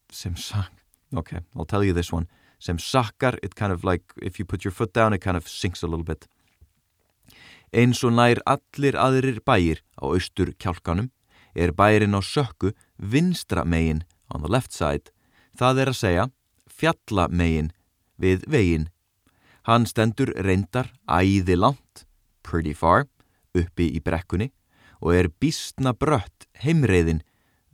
Sem 0.10 0.36
sakk, 0.36 0.74
ok, 1.14 1.40
I'll 1.56 1.70
tell 1.70 1.84
you 1.84 1.94
this 1.94 2.12
one. 2.12 2.28
Sem 2.64 2.78
sakkar, 2.80 3.36
it 3.44 3.56
kind 3.60 3.74
of 3.74 3.84
like, 3.84 4.14
if 4.22 4.40
you 4.40 4.46
put 4.46 4.64
your 4.64 4.72
foot 4.72 4.94
down, 4.94 5.12
it 5.12 5.20
kind 5.20 5.36
of 5.36 5.48
sinks 5.48 5.84
a 5.84 5.88
little 5.88 6.06
bit. 6.06 6.28
Eins 7.74 8.04
og 8.06 8.14
nær 8.16 8.40
allir 8.48 8.96
aðrir 8.96 9.42
bæir 9.44 9.82
á 10.00 10.08
austur 10.08 10.54
kjálkanum 10.62 11.10
er 11.58 11.74
bærin 11.74 12.16
á 12.16 12.22
sökku 12.24 12.72
vinstra 12.96 13.66
megin 13.66 14.04
on 14.32 14.46
the 14.46 14.52
left 14.52 14.72
side. 14.72 15.12
Það 15.60 15.82
er 15.82 15.92
að 15.92 16.00
segja 16.00 16.26
fjalla 16.70 17.28
megin 17.28 17.74
við 18.22 18.48
vegin. 18.48 18.88
Hann 19.68 19.90
stendur 19.90 20.32
reyndar 20.38 20.94
æði 21.10 21.58
langt, 21.60 22.06
pretty 22.44 22.74
far, 22.74 23.10
uppi 23.58 23.90
í 23.92 24.00
brekkunni 24.00 24.52
og 25.04 25.18
er 25.18 25.32
bísna 25.42 25.92
brött 25.92 26.48
heimreiðin, 26.64 27.20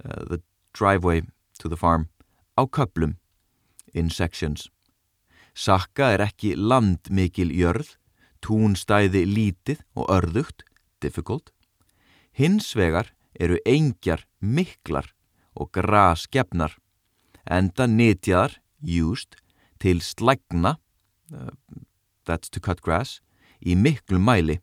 uh, 0.01 0.25
the 0.25 0.41
driveway 0.73 1.21
to 1.59 1.69
the 1.69 1.77
farm, 1.77 2.09
á 2.57 2.65
köplum, 2.65 3.19
in 3.93 4.09
sections. 4.09 4.69
Sakka 5.59 6.13
er 6.15 6.21
ekki 6.23 6.53
landmikil 6.55 7.49
jörð 7.51 7.97
túnstæði 8.39 9.25
lítið 9.27 9.81
og 9.99 10.07
örðugt, 10.15 10.63
difficult. 11.03 11.51
Hins 12.31 12.71
vegar 12.79 13.11
eru 13.35 13.59
engjar 13.67 14.23
miklar 14.39 15.11
og 15.59 15.71
graskefnar, 15.75 16.77
enda 17.43 17.89
nýtjaðar, 17.91 18.55
used, 18.79 19.35
til 19.79 19.99
slægna, 20.03 20.77
uh, 21.33 21.51
that's 22.23 22.51
to 22.51 22.63
cut 22.63 22.79
grass, 22.81 23.19
í 23.59 23.75
miklu 23.75 24.19
mæli, 24.19 24.59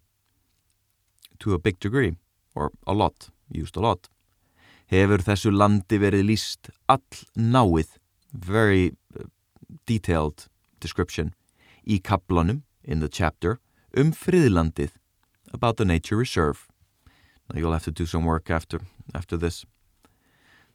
to 1.39 1.53
a 1.53 1.59
big 1.59 1.79
degree, 1.81 2.17
or 2.55 2.73
a 2.87 2.95
lot, 2.95 3.29
used 3.53 3.77
a 3.77 3.85
lot. 3.85 4.09
Hefur 4.89 5.21
þessu 5.21 5.53
landi 5.53 6.01
verið 6.01 6.29
líst 6.31 6.71
all 6.89 7.05
náið, 7.37 7.99
very 8.33 8.95
uh, 9.13 9.29
detailed 9.85 10.49
description, 10.81 11.35
í 11.87 12.01
kaplanum, 12.03 12.63
in 12.85 13.01
the 13.01 13.09
chapter, 13.09 13.59
um 13.97 14.13
friðlandið, 14.13 14.93
about 15.53 15.77
the 15.77 15.85
nature 15.85 16.17
reserve. 16.17 16.67
Now 17.49 17.61
you'll 17.61 17.73
have 17.73 17.85
to 17.85 17.91
do 17.91 18.07
some 18.07 18.25
work 18.25 18.51
after, 18.51 18.81
after 19.15 19.37
this. 19.37 19.65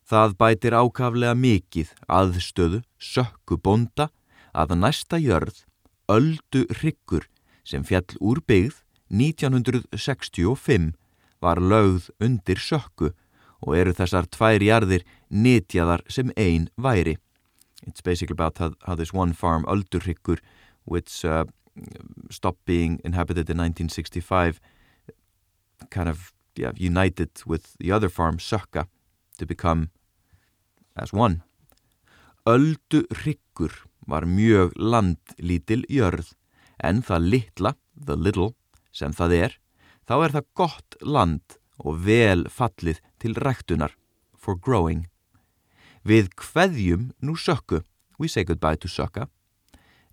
Það 0.08 0.36
bætir 0.40 0.76
ákaflega 0.76 1.36
mikið 1.38 1.92
aðstöðu, 2.10 2.82
sökku 3.00 3.58
bonda, 3.62 4.10
að 4.52 4.76
næsta 4.80 5.20
jörð, 5.22 5.64
öldu 6.12 6.66
hryggur 6.80 7.28
sem 7.64 7.86
fjall 7.88 8.18
úr 8.20 8.42
byggð 8.48 8.82
1965 9.12 10.92
var 11.42 11.60
lögð 11.60 12.10
undir 12.24 12.60
sökku 12.60 13.12
og 13.62 13.76
eru 13.78 13.94
þessar 13.96 14.28
tvær 14.32 14.64
jarðir 14.64 15.06
nýtjaðar 15.30 16.04
sem 16.10 16.32
ein 16.36 16.70
væri. 16.76 17.18
It's 17.88 18.02
basically 18.02 18.34
about 18.34 18.58
how, 18.58 18.74
how 18.86 18.96
this 18.96 19.14
one 19.14 19.34
farm, 19.34 19.66
Öldurryggur, 19.66 20.40
which 20.86 21.26
uh, 21.26 21.46
stopped 22.30 22.66
being 22.66 23.00
inhabited 23.04 23.50
in 23.50 23.58
1965 23.58 24.60
kind 25.90 26.10
of 26.10 26.34
yeah, 26.56 26.72
united 26.76 27.30
with 27.46 27.76
the 27.80 27.92
other 27.92 28.10
farm, 28.10 28.38
Sökka, 28.38 28.88
to 29.38 29.46
become 29.46 29.90
as 30.96 31.14
one. 31.14 31.42
Öldu 32.46 33.06
hryggur 33.12 33.72
var 34.08 34.26
mjög 34.26 34.74
landlítil 34.76 35.86
jörð 35.90 36.34
en 36.82 37.04
það 37.06 37.28
litla, 37.34 37.76
the 37.94 38.18
little, 38.18 38.56
sem 38.92 39.14
það 39.14 39.36
er, 39.38 39.58
þá 40.10 40.16
er 40.26 40.34
það 40.36 40.48
gott 40.58 40.98
land 41.02 41.58
og 41.82 42.02
vel 42.06 42.48
fallið 42.50 43.02
til 43.22 43.38
ræktunar, 43.38 43.94
for 44.36 44.58
growing. 44.58 45.06
Við 46.04 46.32
hveðjum 46.34 47.12
nú 47.22 47.36
sökku, 47.38 47.84
we 48.18 48.28
say 48.28 48.44
goodbye 48.44 48.80
to 48.82 48.90
sökka, 48.90 49.28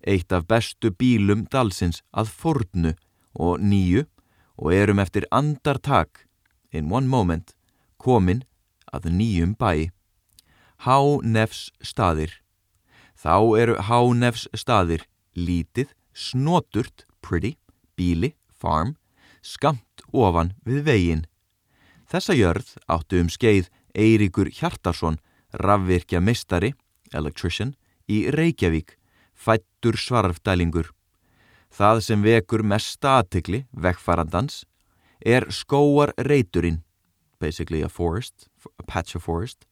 eitt 0.05 0.31
af 0.31 0.47
bestu 0.47 0.91
bílum 0.91 1.47
dalsins 1.49 2.03
að 2.13 2.29
fornu 2.29 2.93
og 3.33 3.59
nýju 3.61 4.05
og 4.59 4.73
erum 4.73 4.99
eftir 4.99 5.25
andartak, 5.31 6.25
in 6.71 6.91
one 6.91 7.07
moment, 7.07 7.55
komin 7.97 8.43
að 8.93 9.09
nýjum 9.13 9.55
bæ. 9.57 9.89
Hánefs 10.85 11.69
staðir. 11.81 12.31
Þá 13.19 13.35
eru 13.59 13.75
hánefs 13.89 14.47
staðir 14.55 15.03
lítið, 15.35 15.89
snoturt, 16.13 17.05
pretty, 17.21 17.57
bíli, 17.97 18.33
farm, 18.53 18.95
skamt 19.41 20.03
ofan 20.11 20.53
við 20.67 20.85
vegin. 20.87 21.25
Þessa 22.09 22.35
jörð 22.35 22.75
áttu 22.89 23.19
um 23.21 23.29
skeið 23.29 23.69
Eiríkur 23.95 24.49
Hjartarsson, 24.53 25.19
rafvirkja 25.53 26.21
mistari, 26.21 26.73
electrician, 27.13 27.75
í 28.09 28.29
Reykjavík 28.33 28.95
fættur 29.33 29.97
svarfdælingur. 29.97 30.89
Það 31.69 32.01
sem 32.01 32.23
vekur 32.25 32.63
mest 32.65 33.05
aðtikli, 33.05 33.65
vekkfarandans, 33.71 34.63
er 35.25 35.45
skóar 35.53 36.13
reyturinn, 36.17 36.81
basically 37.39 37.81
a 37.83 37.89
forest, 37.89 38.49
a 38.79 38.83
patch 38.83 39.15
of 39.15 39.23
forest, 39.23 39.65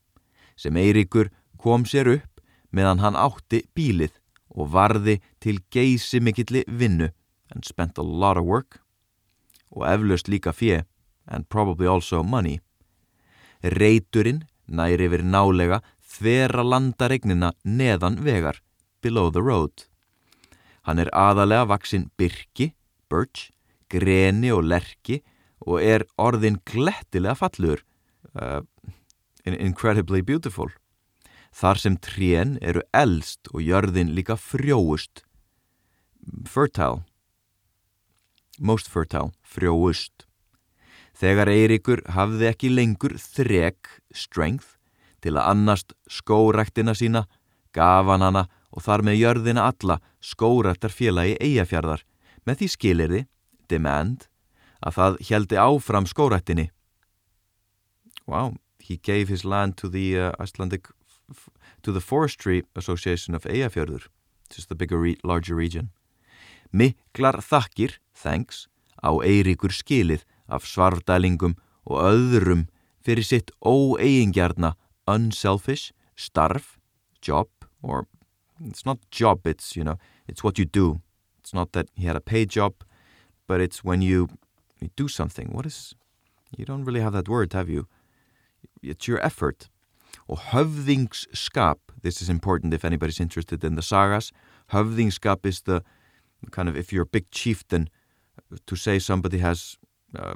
sem 0.55 0.77
Eiríkur 0.77 1.29
kom 1.57 1.85
sér 1.85 2.09
upp 2.17 2.41
meðan 2.73 3.01
hann 3.01 3.17
átti 3.17 3.63
bílið 3.75 4.13
og 4.57 4.71
varði 4.73 5.17
til 5.43 5.59
geysi 5.73 6.21
mikilli 6.23 6.63
vinnu 6.67 7.11
and 7.53 7.65
spent 7.65 7.97
a 7.97 8.03
lot 8.03 8.37
of 8.37 8.45
work 8.45 8.81
og 9.71 9.85
eflaust 9.87 10.27
líka 10.27 10.53
fjö 10.53 10.83
and 11.27 11.49
probably 11.49 11.87
also 11.87 12.23
money. 12.23 12.59
Reyturinn 13.63 14.45
næri 14.67 15.09
verið 15.11 15.31
nálega 15.31 15.81
þvera 16.17 16.63
landaregnina 16.63 17.53
neðan 17.63 18.19
vegar 18.23 18.61
below 19.01 19.31
the 19.31 19.41
road. 19.41 19.85
Hann 20.87 20.99
er 20.99 21.11
aðalega 21.11 21.67
vaksinn 21.67 22.09
byrki, 22.19 22.71
birch, 23.11 23.51
greni 23.91 24.51
og 24.51 24.65
lerki 24.67 25.21
og 25.65 25.81
er 25.83 26.05
orðin 26.19 26.59
glettilega 26.67 27.35
fallur, 27.35 27.83
uh, 28.39 28.61
incredibly 29.45 30.21
beautiful. 30.21 30.69
Þar 31.55 31.81
sem 31.81 31.97
trén 31.97 32.57
eru 32.61 32.83
eldst 32.93 33.49
og 33.53 33.63
jörðin 33.65 34.13
líka 34.15 34.37
frjóust, 34.37 35.23
fertile, 36.45 37.03
most 38.59 38.89
fertile, 38.91 39.33
frjóust. 39.41 40.26
Þegar 41.17 41.49
Eiríkur 41.49 42.03
hafði 42.13 42.45
ekki 42.51 42.69
lengur 42.69 43.15
þrek, 43.17 43.89
strength, 44.13 44.75
til 45.23 45.33
að 45.33 45.49
annast 45.49 45.95
skóræktina 46.13 46.93
sína, 46.93 47.23
gaf 47.73 48.05
hann 48.11 48.21
hana 48.21 48.45
og 48.69 48.85
þar 48.85 49.03
með 49.07 49.21
jörðina 49.23 49.65
alla 49.71 49.97
skórættar 50.21 50.93
félagi 50.93 51.37
eigafjörðar 51.41 52.03
með 52.45 52.61
því 52.61 52.67
skilirði, 52.73 53.23
demand, 53.67 54.27
að 54.85 54.99
það 54.99 55.17
heldi 55.31 55.57
áfram 55.57 56.05
skórættinni. 56.05 56.69
Wow, 58.27 58.57
he 58.79 58.97
gave 58.97 59.27
his 59.27 59.43
land 59.43 59.77
to 59.77 59.89
the 59.89 60.13
uh, 60.19 60.31
Icelandic, 60.39 60.87
to 61.81 61.91
the 61.91 62.01
Forestry 62.01 62.63
Association 62.75 63.33
of 63.33 63.45
Eyjafjörður, 63.45 64.07
just 64.53 64.69
the 64.69 64.75
bigger, 64.75 65.01
larger 65.23 65.55
region. 65.55 65.89
Miklar 66.71 67.41
þakkir, 67.41 67.97
thanks, 68.13 68.67
á 69.01 69.09
Eiríkur 69.23 69.73
skilið 69.73 70.27
af 70.49 70.61
svarfdælingum 70.61 71.55
og 71.85 72.03
öðrum 72.03 72.67
fyrir 73.05 73.23
sitt 73.23 73.51
óeigingjarna 73.61 74.73
unselfish, 75.07 75.93
starf, 76.15 76.77
job 77.21 77.49
or 77.81 78.07
it's 78.61 78.85
not 78.85 78.99
job 79.11 79.45
it's 79.45 79.75
you 79.75 79.83
know 79.83 79.97
it's 80.27 80.43
what 80.43 80.59
you 80.59 80.65
do. 80.65 80.99
It's 81.39 81.53
not 81.53 81.71
that 81.71 81.87
he 81.95 82.05
had 82.05 82.15
a 82.15 82.21
paid 82.21 82.49
job 82.49 82.73
but 83.47 83.61
it's 83.61 83.83
when 83.83 84.01
you, 84.01 84.27
you 84.81 84.89
do 84.95 85.07
something. 85.07 85.49
What 85.51 85.65
is 85.65 85.95
you 86.57 86.65
don't 86.65 86.83
really 86.83 87.01
have 87.01 87.13
that 87.13 87.29
word 87.29 87.53
have 87.53 87.69
you? 87.69 87.87
It's 88.83 89.07
your 89.07 89.19
effort. 89.25 89.69
Og 90.27 90.37
höfðingskap 90.51 91.77
this 92.01 92.21
is 92.21 92.29
important 92.29 92.73
if 92.73 92.85
anybody's 92.85 93.19
interested 93.19 93.63
in 93.63 93.75
the 93.75 93.81
sagas. 93.81 94.31
Höfðingskap 94.71 95.45
is 95.45 95.61
the 95.61 95.83
kind 96.51 96.69
of 96.69 96.75
if 96.75 96.91
you're 96.91 97.03
a 97.03 97.05
big 97.05 97.29
chieftain 97.31 97.89
to 98.65 98.75
say 98.75 98.99
somebody 98.99 99.39
has 99.39 99.77
uh, 100.15 100.35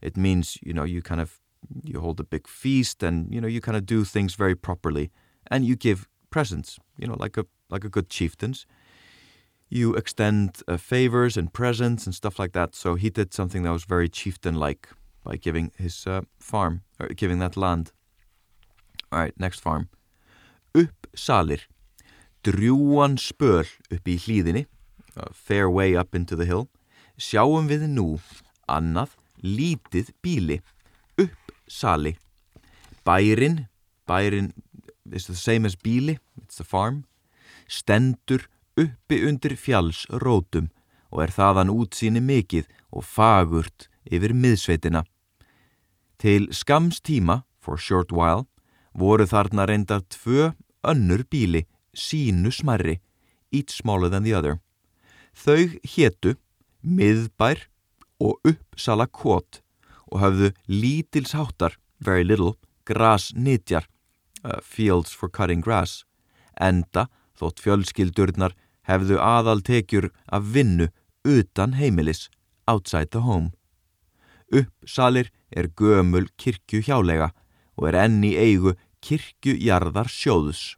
it 0.00 0.16
means, 0.16 0.58
you 0.62 0.72
know, 0.72 0.84
you 0.84 1.02
kind 1.02 1.20
of, 1.20 1.40
you 1.84 2.00
hold 2.00 2.20
a 2.20 2.24
big 2.24 2.48
feast 2.48 3.02
and, 3.02 3.32
you 3.32 3.40
know, 3.40 3.48
you 3.48 3.60
kind 3.60 3.76
of 3.76 3.86
do 3.86 4.04
things 4.04 4.34
very 4.34 4.54
properly 4.54 5.10
and 5.50 5.64
you 5.64 5.76
give 5.76 6.08
presents, 6.30 6.78
you 6.98 7.06
know, 7.06 7.16
like 7.18 7.36
a, 7.36 7.46
like 7.70 7.84
a 7.84 7.88
good 7.88 8.08
chieftains. 8.08 8.66
You 9.68 9.94
extend 9.94 10.62
uh, 10.68 10.76
favors 10.76 11.36
and 11.36 11.52
presents 11.52 12.04
and 12.04 12.14
stuff 12.14 12.38
like 12.38 12.52
that. 12.52 12.74
So 12.74 12.94
he 12.94 13.10
did 13.10 13.32
something 13.32 13.62
that 13.62 13.72
was 13.72 13.84
very 13.84 14.08
chieftain-like 14.08 14.88
by 15.24 15.36
giving 15.36 15.70
his 15.78 16.06
uh, 16.06 16.22
farm, 16.38 16.82
or 16.98 17.06
giving 17.08 17.38
that 17.38 17.56
land. 17.56 17.92
All 19.12 19.20
right, 19.20 19.32
next 19.38 19.60
farm. 19.60 19.88
Uppsalir. 20.74 21.60
Drjúan 22.42 23.16
spöl 23.18 23.66
upp 23.92 24.08
í 24.08 24.18
hlýðinni, 24.18 24.66
fair 25.32 25.70
way 25.70 25.94
up 25.94 26.12
into 26.12 26.34
the 26.34 26.44
hill, 26.44 26.68
sjáum 27.22 27.68
við 27.70 27.86
nú 27.94 28.08
annað 28.66 29.14
lítið 29.42 30.10
bíli, 30.22 30.58
uppsali. 31.18 32.16
Bærin, 33.06 33.66
bærin 34.06 34.52
is 35.12 35.26
the 35.26 35.36
same 35.36 35.66
as 35.66 35.76
bíli, 35.76 36.18
it's 36.40 36.56
the 36.56 36.64
farm, 36.64 37.04
stendur 37.68 38.46
uppi 38.78 39.22
undir 39.28 39.56
fjalls 39.58 40.06
rótum 40.10 40.70
og 41.12 41.26
er 41.26 41.34
þaðan 41.34 41.72
útsýni 41.72 42.22
mikið 42.24 42.68
og 42.92 43.04
fagurt 43.04 43.88
yfir 44.08 44.32
miðsveitina. 44.32 45.04
Til 46.18 46.48
skams 46.54 47.02
tíma, 47.02 47.42
for 47.60 47.76
short 47.76 48.12
while, 48.14 48.46
voru 48.94 49.26
þarna 49.26 49.66
reyndar 49.68 50.02
tvö 50.08 50.52
önnur 50.86 51.24
bíli 51.30 51.66
sínu 51.94 52.52
smarri, 52.52 53.00
each 53.50 53.70
smaller 53.70 54.08
than 54.08 54.24
the 54.24 54.34
other. 54.34 54.60
Þau 55.34 55.78
hétu 55.84 56.36
miðbær 56.82 57.66
og 58.22 58.38
uppsala 58.46 59.06
kvot 59.06 59.62
og 60.12 60.20
hafðu 60.20 60.52
lítilsháttar, 60.68 61.78
very 61.98 62.24
little, 62.24 62.54
grasnitjar, 62.86 63.86
uh, 64.44 64.60
fields 64.62 65.14
for 65.14 65.30
cutting 65.30 65.62
grass, 65.64 66.04
enda 66.60 67.08
þótt 67.38 67.62
fjölskyldurnar 67.64 68.54
hefðu 68.86 69.18
aðaltekjur 69.22 70.10
af 70.26 70.52
vinnu 70.54 70.90
utan 71.24 71.78
heimilis, 71.78 72.28
outside 72.66 73.10
the 73.10 73.22
home. 73.22 73.52
Uppsalir 74.52 75.30
er 75.50 75.70
gömul 75.78 76.28
kirkju 76.36 76.82
hjálega 76.84 77.32
og 77.78 77.88
er 77.88 77.98
enni 78.04 78.34
eigu 78.36 78.74
kirkjujarðar 79.02 80.10
sjóðs. 80.12 80.76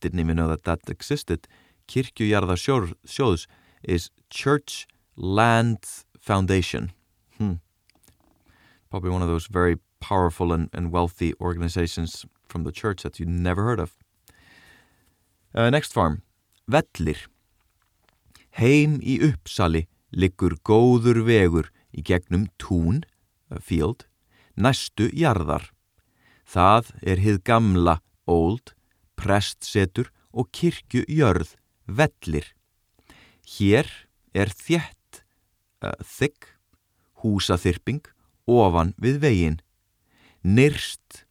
Didn't 0.00 0.20
even 0.20 0.36
know 0.36 0.48
that 0.48 0.64
that 0.64 0.90
existed. 0.90 1.46
Kirkjujarðar 1.86 2.58
sjóðs 2.58 3.46
is 3.82 4.10
Church 4.30 4.86
Land 5.16 5.78
Foundation. 6.18 6.92
Hmm. 7.38 7.54
Probably 8.90 9.10
one 9.10 9.22
of 9.22 9.28
those 9.28 9.46
very 9.46 9.78
powerful 10.00 10.52
and, 10.52 10.68
and 10.72 10.90
wealthy 10.90 11.34
organizations 11.40 12.26
from 12.48 12.64
the 12.64 12.72
church 12.72 13.02
that 13.02 13.20
you 13.20 13.26
never 13.26 13.64
heard 13.64 13.80
of. 13.80 13.96
Uh, 15.54 15.70
next 15.70 15.92
farm. 15.92 16.22
Vellir. 16.68 17.26
Heim 18.52 18.98
í 19.02 19.20
uppsali 19.22 19.86
liggur 20.10 20.56
góður 20.66 21.22
vegur 21.26 21.70
í 21.94 22.02
gegnum 22.02 22.48
tún, 22.58 23.04
field, 23.58 24.06
næstu 24.56 25.08
jarðar. 25.14 25.70
Það 26.46 26.90
er 27.02 27.22
hið 27.22 27.42
gamla, 27.46 28.00
old, 28.26 28.74
prestsetur 29.18 30.10
og 30.34 30.50
kirkjujörð, 30.54 31.54
vellir. 31.86 32.50
Hér 33.50 33.88
er 34.36 34.52
þjett, 34.54 35.24
uh, 35.82 35.96
þykk, 36.04 36.46
húsaþyrping 37.22 38.04
ofan 38.46 38.94
við 39.00 39.20
veginn. 39.24 39.60
Nyrst, 40.46 41.24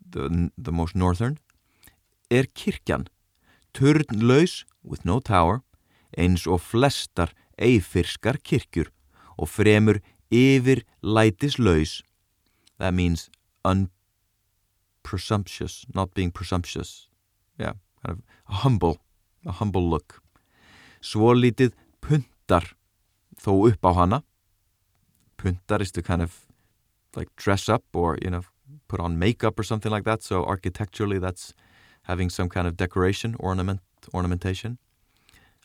the, 0.00 0.50
the 0.56 0.72
most 0.72 0.94
northern, 0.94 1.38
er 2.30 2.46
kirkjan, 2.54 3.08
turnlaus 3.74 4.64
with 4.82 5.04
no 5.04 5.20
tower, 5.20 5.62
eins 6.16 6.46
og 6.46 6.60
flestar 6.62 7.34
eifirskar 7.58 8.38
kirkjur 8.40 8.90
og 9.36 9.48
fremur 9.50 10.00
yfir 10.32 10.84
lætislaus. 11.02 12.02
That 12.78 12.94
means 12.94 13.30
unpresumptuous, 13.64 15.84
not 15.94 16.14
being 16.14 16.30
presumptuous. 16.30 17.08
Yeah, 17.58 17.72
kind 18.04 18.18
of 18.18 18.24
humble, 18.62 18.98
a 19.44 19.52
humble 19.52 19.88
look. 19.88 20.22
Svo 21.00 21.34
lítið 21.34 21.74
puntar 22.00 22.74
þó 23.40 23.68
upp 23.70 23.84
á 23.84 23.92
hana. 23.94 24.22
Puntar 25.36 25.82
is 25.82 25.92
to 25.92 26.02
kind 26.02 26.22
of 26.22 26.46
like 27.14 27.30
dress 27.36 27.68
up 27.68 27.84
or, 27.94 28.18
you 28.22 28.30
know, 28.30 28.42
put 28.88 29.00
on 29.00 29.18
makeup 29.18 29.58
or 29.58 29.62
something 29.62 29.90
like 29.90 30.04
that. 30.04 30.22
So 30.22 30.44
architecturally 30.44 31.18
that's 31.18 31.54
having 32.02 32.30
some 32.30 32.48
kind 32.48 32.66
of 32.66 32.76
decoration, 32.76 33.36
ornament, 33.38 33.80
ornamentation. 34.14 34.78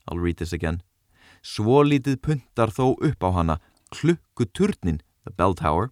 I'll 0.08 0.20
read 0.20 0.38
this 0.38 0.54
again. 0.54 0.82
Svo 1.41 1.82
lítið 1.84 2.22
puntar 2.22 2.70
þó 2.70 2.98
upp 3.02 3.24
á 3.26 3.30
hana 3.34 3.58
klukkuturnin, 3.91 5.02
the 5.26 5.32
bell 5.32 5.54
tower, 5.54 5.91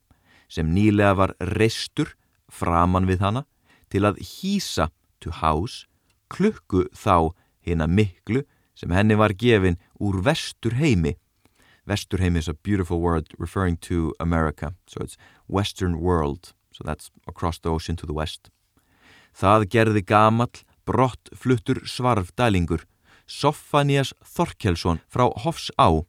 sem 0.49 0.69
nýlega 0.73 1.15
var 1.17 1.33
reistur 1.39 2.15
framan 2.49 3.07
við 3.09 3.21
hana 3.25 3.45
til 3.89 4.05
að 4.05 4.21
hýsa 4.21 4.89
to 5.21 5.33
house 5.41 5.85
klukku 6.29 6.85
þá 6.93 7.33
hina 7.65 7.87
miklu 7.89 8.43
sem 8.79 8.93
henni 8.95 9.17
var 9.19 9.35
gefin 9.35 9.79
úr 9.99 10.21
vestur 10.23 10.77
heimi. 10.79 11.17
Vestur 11.87 12.23
heimi 12.23 12.39
is 12.39 12.47
a 12.47 12.53
beautiful 12.53 13.01
word 13.01 13.33
referring 13.37 13.75
to 13.89 14.13
America, 14.19 14.73
so 14.87 15.01
it's 15.03 15.17
western 15.47 15.99
world, 15.99 16.53
so 16.71 16.83
that's 16.85 17.11
across 17.27 17.59
the 17.59 17.69
ocean 17.69 17.95
to 17.97 18.05
the 18.05 18.15
west. 18.15 18.49
Það 19.35 19.67
gerði 19.73 20.03
gamall 20.05 20.63
brott 20.85 21.29
fluttur 21.35 21.83
svarfdælingur 21.85 22.85
Soffanías 23.29 24.13
Þorkelsson 24.25 25.03
frá 25.05 25.27
Hofs 25.43 25.69
á 25.77 26.01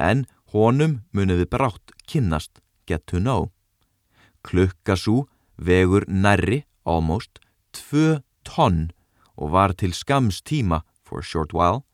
en 0.00 0.24
honum 0.54 1.02
muniði 1.12 1.44
brátt 1.44 1.92
kynnast 2.08 2.62
get 2.88 3.04
to 3.06 3.20
know. 3.20 3.50
Klukkasú 4.42 5.26
vegur 5.56 6.06
nærri, 6.08 6.64
almost, 6.84 7.40
tvö 7.76 8.22
tonn 8.44 8.90
og 9.36 9.52
var 9.52 9.72
til 9.76 9.92
skams 9.92 10.40
tíma, 10.40 10.82
for 11.04 11.20
a 11.20 11.22
short 11.22 11.52
while, 11.52 11.84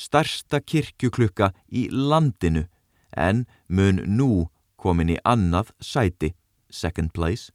starsta 0.00 0.62
kirkjuklukka 0.64 1.50
í 1.68 1.88
landinu 1.92 2.64
en 3.16 3.44
mun 3.68 4.00
nú 4.06 4.48
komin 4.80 5.12
í 5.12 5.18
annað 5.28 5.74
sæti, 5.84 6.32
second 6.70 7.12
place, 7.12 7.50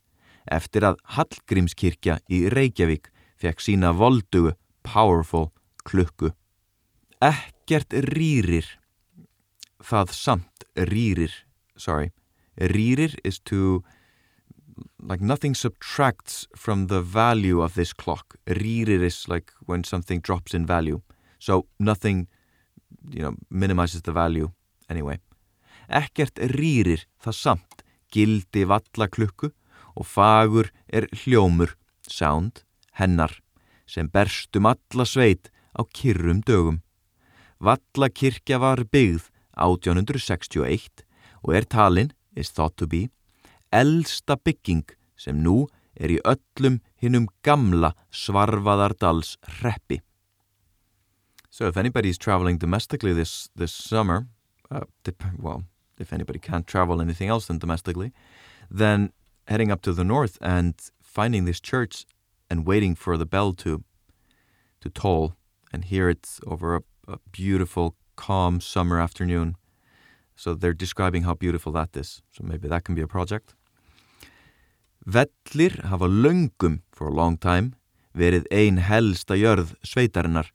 eftir 0.46 0.86
að 0.86 1.00
Hallgrímskirkja 1.16 2.20
í 2.30 2.46
Reykjavík 2.52 3.10
fekk 3.40 3.62
sína 3.64 3.92
voldugu, 3.96 4.54
powerful 4.86 5.50
klukku. 5.86 6.30
Ekkert 7.22 7.96
rýrir, 8.12 8.68
það 9.82 10.12
samt 10.14 10.66
rýrir, 10.76 11.32
sorry, 11.76 12.12
rýrir 12.60 13.16
is 13.24 13.40
to, 13.50 13.82
like 15.00 15.20
nothing 15.20 15.54
subtracts 15.54 16.46
from 16.54 16.86
the 16.86 17.00
value 17.00 17.60
of 17.62 17.74
this 17.74 17.92
clock. 17.92 18.36
Rýrir 18.46 19.02
is 19.02 19.26
like 19.28 19.52
when 19.66 19.84
something 19.84 20.20
drops 20.20 20.54
in 20.54 20.66
value. 20.66 21.00
So 21.38 21.66
nothing, 21.78 22.28
you 23.12 23.22
know, 23.22 23.34
minimizes 23.50 24.02
the 24.02 24.12
value 24.12 24.50
anyway. 24.88 25.18
Ekkert 25.88 26.38
rýrir 26.56 27.06
það 27.22 27.36
samt, 27.38 27.84
gildi 28.12 28.66
valla 28.66 29.08
klukku 29.08 29.52
og 29.96 30.06
fagur 30.06 30.70
er 30.88 31.06
hljómur, 31.22 31.76
sound, 32.02 32.62
hennar, 32.98 33.32
sem 33.86 34.10
berstum 34.10 34.66
alla 34.66 35.06
sveit 35.06 35.50
á 35.78 35.84
kyrrum 35.86 36.42
dögum. 36.42 36.82
Vallakirkja 37.62 38.58
var 38.60 38.84
byggð 38.92 39.30
1861 39.56 41.06
og 41.42 41.54
er 41.54 41.64
talin, 41.64 42.12
is 42.36 42.52
thought 42.52 42.76
to 42.76 42.86
be, 42.86 43.08
elsta 43.72 44.36
bygging 44.36 44.84
sem 45.16 45.38
nú 45.40 45.64
er 45.96 46.12
í 46.12 46.18
öllum 46.28 46.82
hinnum 47.00 47.30
gamla 47.46 47.94
Svarfaðardals 48.12 49.36
reppi. 49.62 50.02
So 51.56 51.66
if 51.66 51.78
anybody 51.78 52.10
is 52.10 52.18
traveling 52.18 52.58
domestically 52.58 53.14
this, 53.14 53.48
this 53.56 53.72
summer, 53.72 54.26
uh, 54.70 54.82
well, 55.38 55.64
if 55.96 56.12
anybody 56.12 56.38
can't 56.38 56.66
travel 56.66 57.00
anything 57.00 57.30
else 57.30 57.46
than 57.46 57.58
domestically, 57.58 58.12
then 58.70 59.10
heading 59.48 59.70
up 59.72 59.80
to 59.80 59.94
the 59.94 60.04
north 60.04 60.36
and 60.42 60.74
finding 61.00 61.46
this 61.46 61.58
church 61.58 62.04
and 62.50 62.66
waiting 62.66 62.94
for 62.94 63.16
the 63.16 63.24
bell 63.24 63.54
to 63.54 63.82
to 64.82 64.90
toll 64.90 65.32
and 65.72 65.86
hear 65.86 66.10
it 66.10 66.38
over 66.46 66.76
a 66.76 66.82
a 67.08 67.18
beautiful, 67.32 67.94
calm 68.16 68.60
summer 68.60 69.00
afternoon. 69.00 69.56
So 70.34 70.54
they're 70.54 70.74
describing 70.74 71.22
how 71.22 71.34
beautiful 71.34 71.72
that 71.72 71.96
is. 71.96 72.20
So 72.32 72.44
maybe 72.44 72.68
that 72.68 72.84
can 72.84 72.94
be 72.94 73.02
a 73.02 73.06
project. 73.06 73.54
Vellir 75.06 75.80
hafa 75.84 76.08
löngum, 76.08 76.82
for 76.92 77.08
a 77.08 77.14
long 77.14 77.38
time, 77.38 77.76
verið 78.14 78.44
ein 78.50 78.78
helsta 78.78 79.36
jörð 79.36 79.76
sveitarinnar, 79.82 80.50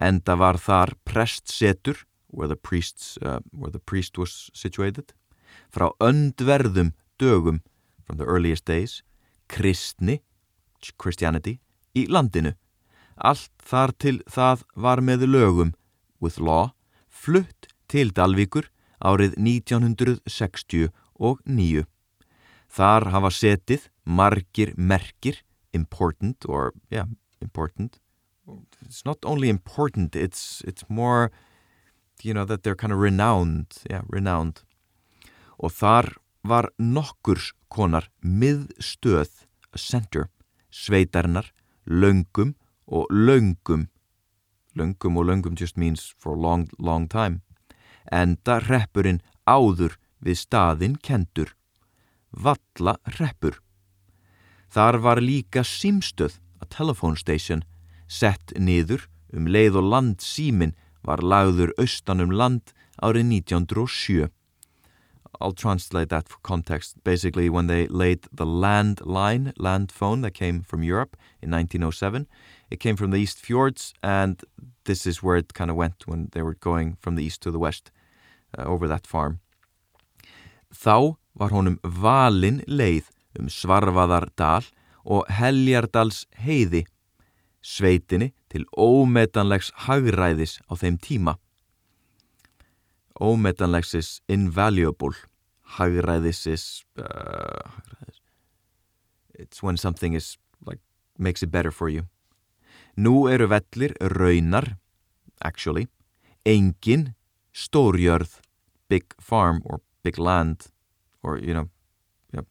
enda 0.00 0.36
var 0.38 0.56
þar 0.60 0.94
prestsetur 1.04 2.04
where 2.30 2.48
the, 2.48 2.56
priests, 2.56 3.18
uh, 3.22 3.40
where 3.50 3.72
the 3.72 3.80
priest 3.80 4.18
was 4.18 4.50
situated, 4.54 5.12
frá 5.70 5.90
öndverðum 6.00 6.92
dögum 7.18 7.60
from 8.04 8.16
the 8.18 8.24
earliest 8.24 8.64
days, 8.64 9.02
kristni, 9.48 10.20
Christianity, 10.98 11.60
í 11.94 12.06
landinu. 12.08 12.54
Allt 13.18 13.50
þar 13.60 13.92
til 13.98 14.22
það 14.30 14.62
var 14.74 15.00
með 15.04 15.26
lögum, 15.28 15.74
with 16.20 16.40
law, 16.40 16.72
flutt 17.08 17.66
til 17.90 18.10
Dalvíkur 18.14 18.70
árið 19.02 19.34
1969. 19.36 21.84
Þar 22.70 23.10
hafa 23.10 23.30
setið 23.34 23.90
margir 24.06 24.74
merkir, 24.76 25.42
important, 25.74 26.44
or 26.48 26.72
yeah, 26.90 27.06
important. 27.42 27.98
It's 28.84 29.04
not 29.04 29.18
only 29.24 29.48
important, 29.48 30.16
it's, 30.16 30.62
it's 30.66 30.84
more, 30.88 31.30
you 32.22 32.34
know, 32.34 32.44
that 32.44 32.62
they're 32.62 32.76
kind 32.76 32.92
of 32.92 32.98
renowned, 32.98 33.66
yeah, 33.88 34.02
renowned. 34.08 34.62
Og 35.60 35.72
þar 35.76 36.14
var 36.42 36.70
nokkurs 36.78 37.52
konar 37.68 38.08
miðstöð, 38.24 39.46
a 39.72 39.78
center, 39.78 40.28
sveitarnar, 40.70 41.52
löngum 41.86 42.54
og 42.86 43.06
löngum. 43.10 43.88
Löngum 44.74 45.18
og 45.18 45.26
löngum 45.26 45.54
just 45.54 45.76
means 45.76 46.14
for 46.18 46.34
a 46.34 46.40
long, 46.40 46.68
long 46.78 47.08
time. 47.08 47.42
Enda 48.10 48.60
reppurinn 48.64 49.20
áður 49.46 49.98
við 50.24 50.40
staðinn 50.40 50.96
kendur. 51.02 51.54
Valla 52.30 52.96
reppur. 53.18 53.60
Þar 54.70 55.00
var 55.02 55.20
líka 55.20 55.64
símstöð, 55.66 56.38
a 56.62 56.66
telephone 56.66 57.16
station, 57.16 57.64
sett 58.10 58.52
niður 58.58 59.06
um 59.32 59.46
leið 59.46 59.78
og 59.78 59.88
land 59.94 60.24
símin 60.24 60.74
var 61.06 61.22
lagður 61.22 61.72
austan 61.78 62.20
um 62.24 62.34
land 62.34 62.74
árið 63.00 63.30
1907. 63.30 64.28
I'll 65.40 65.52
translate 65.52 66.10
that 66.10 66.28
for 66.28 66.38
context. 66.42 67.02
Basically, 67.02 67.48
when 67.48 67.66
they 67.66 67.86
laid 67.86 68.26
the 68.32 68.44
land 68.44 69.00
line, 69.06 69.54
land 69.56 69.90
phone 69.90 70.20
that 70.22 70.34
came 70.34 70.60
from 70.60 70.82
Europe 70.82 71.16
in 71.40 71.50
1907, 71.50 72.26
it 72.70 72.80
came 72.80 72.96
from 72.96 73.10
the 73.10 73.18
East 73.18 73.38
Fjords, 73.38 73.94
and 74.02 74.42
this 74.84 75.06
is 75.06 75.22
where 75.22 75.36
it 75.36 75.54
kind 75.54 75.70
of 75.70 75.76
went 75.76 76.06
when 76.06 76.28
they 76.32 76.42
were 76.42 76.54
going 76.54 76.96
from 77.00 77.16
the 77.16 77.24
east 77.24 77.40
to 77.42 77.50
the 77.50 77.58
west 77.58 77.90
uh, 78.58 78.64
over 78.64 78.86
that 78.88 79.06
farm. 79.06 79.40
Þá 80.74 81.16
var 81.34 81.50
honum 81.50 81.78
valin 81.82 82.60
leið 82.66 83.08
um 83.38 83.48
Svarfaðardal 83.48 84.68
og 85.04 85.26
Heljardals 85.30 86.26
heiði, 86.44 86.84
sveitinni 87.60 88.32
til 88.48 88.64
ómetanlegs 88.76 89.70
hagræðis 89.86 90.58
á 90.68 90.74
þeim 90.80 90.98
tíma. 90.98 91.36
Ómetanlegs 93.20 93.94
is 93.94 94.20
invaluable, 94.28 95.12
hagræðis 95.76 96.46
is, 96.46 96.84
uh, 96.96 97.68
it's 99.34 99.62
when 99.62 99.76
something 99.76 100.14
is, 100.14 100.38
like, 100.64 100.80
makes 101.18 101.42
it 101.42 101.50
better 101.50 101.70
for 101.70 101.88
you. 101.88 102.06
Nú 102.96 103.28
eru 103.30 103.46
vellir 103.48 103.94
raunar, 104.00 104.78
actually, 105.44 105.86
engin 106.44 107.14
stórjörð, 107.52 108.40
big 108.88 109.14
farm 109.20 109.60
or 109.64 109.80
big 110.02 110.18
land, 110.18 110.72
or, 111.22 111.38
you 111.38 111.52
know, 111.52 111.68
yeah, 112.32 112.42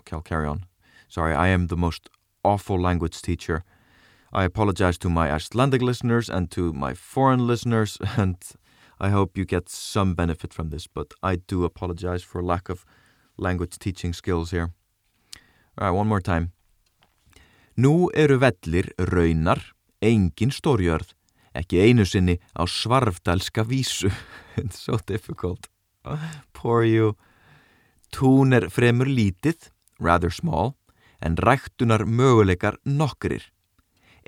okay, 0.00 0.16
I'll 0.16 0.22
carry 0.22 0.46
on. 0.46 0.64
Sorry, 1.08 1.34
I 1.34 1.48
am 1.48 1.66
the 1.68 1.76
most 1.76 2.08
awful 2.44 2.80
language 2.80 3.20
teacher. 3.22 3.62
I 4.32 4.44
apologize 4.44 4.98
to 4.98 5.08
my 5.08 5.32
Icelandic 5.32 5.80
listeners 5.80 6.28
and 6.28 6.50
to 6.50 6.72
my 6.72 6.94
foreign 6.94 7.46
listeners, 7.46 7.98
and 8.16 8.36
I 9.00 9.10
hope 9.10 9.38
you 9.38 9.44
get 9.44 9.68
some 9.68 10.14
benefit 10.14 10.52
from 10.52 10.70
this, 10.70 10.86
but 10.86 11.14
I 11.22 11.36
do 11.36 11.64
apologize 11.64 12.22
for 12.22 12.42
lack 12.42 12.68
of 12.68 12.84
language 13.38 13.78
teaching 13.78 14.12
skills 14.12 14.50
here. 14.50 14.72
All 15.78 15.86
right, 15.86 15.90
one 15.96 16.08
more 16.08 16.20
time. 16.20 16.52
Nú 17.76 18.10
eru 18.12 18.40
vellir 18.42 18.90
raunar, 18.98 19.60
engin 20.02 20.50
stórjörð, 20.50 21.12
ekki 21.54 21.78
einu 21.86 22.04
sinni 22.04 22.34
á 22.58 22.66
svarfdalska 22.66 23.62
vísu. 23.64 24.10
It's 24.58 24.80
so 24.82 24.98
difficult. 25.06 25.68
Poor 26.52 26.82
you. 26.82 27.14
Tún 28.10 28.52
er 28.52 28.66
fremur 28.68 29.06
lítið, 29.06 29.70
rather 30.00 30.30
small, 30.30 30.74
en 31.22 31.36
ræktunar 31.36 32.02
möguleikar 32.02 32.80
nokkrir. 32.84 33.46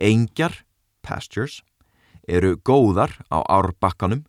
Engjar, 0.00 0.64
pastures, 1.02 1.60
eru 2.28 2.56
góðar 2.56 3.12
á 3.28 3.44
árbakkanum, 3.44 4.24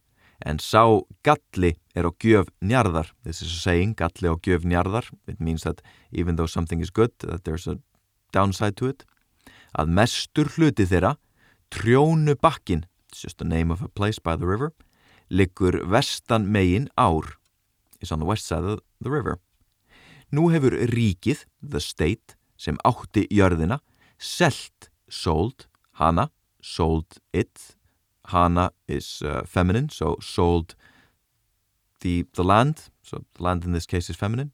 en 0.46 0.58
sá 0.60 0.84
galli 1.24 1.76
er 1.96 2.08
á 2.08 2.12
gjöf 2.12 2.50
njarðar. 2.62 3.12
This 3.24 3.42
is 3.42 3.54
a 3.54 3.62
saying, 3.62 3.96
galli 3.96 4.28
á 4.28 4.36
gjöf 4.36 4.66
njarðar. 4.66 5.08
It 5.28 5.40
means 5.40 5.64
that 5.64 5.82
even 6.12 6.36
though 6.36 6.50
something 6.50 6.82
is 6.82 6.90
good, 6.90 7.12
that 7.20 7.44
there's 7.44 7.68
a 7.68 7.80
downside 8.34 8.76
to 8.78 8.88
it. 8.88 9.06
Að 9.78 9.94
mestur 9.96 10.50
hluti 10.58 10.88
þeirra, 10.88 11.16
trjónu 11.72 12.36
bakkin, 12.36 12.86
it's 13.08 13.22
just 13.22 13.38
the 13.38 13.48
name 13.48 13.72
of 13.72 13.82
a 13.82 13.88
place 13.88 14.20
by 14.20 14.36
the 14.36 14.48
river, 14.48 14.74
liggur 15.32 15.80
vestan 15.88 16.52
megin 16.52 16.90
ár, 16.98 17.38
is 18.02 18.12
on 18.12 18.20
the 18.20 18.26
west 18.26 18.46
side 18.46 18.66
of 18.66 18.82
the 19.00 19.12
river. 19.12 19.40
Nú 20.32 20.50
hefur 20.52 20.76
ríkið, 20.92 21.46
the 21.62 21.80
state, 21.80 22.36
sem 22.58 22.78
átti 22.88 23.28
jörðina, 23.32 23.80
selt, 24.20 24.91
sold, 25.12 25.68
hana, 26.00 26.32
sold 26.62 27.20
it, 27.34 27.76
hana 28.28 28.72
is 28.88 29.22
uh, 29.26 29.44
feminine, 29.46 29.90
so 29.90 30.18
sold 30.22 30.76
the, 32.00 32.26
the 32.34 32.44
land, 32.44 32.90
so 33.04 33.24
the 33.36 33.44
land 33.44 33.64
in 33.66 33.74
this 33.74 33.86
case 33.86 34.10
is 34.10 34.16
feminine, 34.16 34.52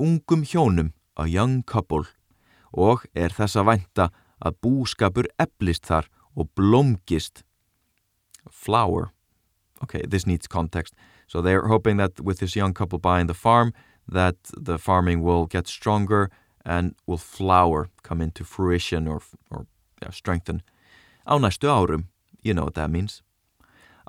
ungum 0.00 0.44
hjónum, 0.44 0.92
a 1.16 1.26
young 1.26 1.62
couple, 1.62 2.04
og 2.72 3.04
er 3.14 3.34
þess 3.34 3.58
að 3.58 3.68
vænta 3.70 4.08
að 4.44 4.58
búskapur 4.64 5.28
eblist 5.38 5.86
þar 5.86 6.08
og 6.34 6.50
blomgist. 6.58 7.44
Flower. 8.50 9.12
Okay, 9.82 10.02
this 10.06 10.26
needs 10.26 10.46
context. 10.46 10.94
So 11.26 11.40
they're 11.40 11.68
hoping 11.68 11.96
that 11.98 12.20
with 12.20 12.40
this 12.40 12.56
young 12.56 12.74
couple 12.74 12.98
buying 12.98 13.26
the 13.26 13.34
farm, 13.34 13.72
that 14.08 14.36
the 14.52 14.78
farming 14.78 15.22
will 15.22 15.46
get 15.46 15.66
stronger 15.66 16.24
and 16.24 16.32
will 17.06 17.18
flower, 17.18 17.88
come 18.02 18.20
into 18.20 18.44
fruition 18.44 19.06
or, 19.08 19.20
or 19.50 19.66
yeah, 20.02 20.10
strengthen. 20.10 20.62
Á 21.26 21.38
næstu 21.38 21.68
árum, 21.68 22.04
you 22.42 22.54
know 22.54 22.64
what 22.64 22.74
that 22.74 22.90
means. 22.90 23.22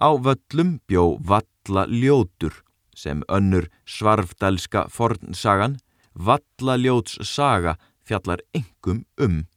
Á 0.02 0.18
völlum 0.18 0.80
bjó 0.88 1.18
valla 1.20 1.88
ljótur 1.88 2.62
sem 2.96 3.24
önnur 3.30 3.68
svarfdælska 3.86 4.88
fornsagan, 4.89 5.78
valla 6.15 6.78
ljóts 6.78 7.24
saga 7.24 7.78
fjallar 8.04 8.39
engum 8.54 9.06
um. 9.18 9.48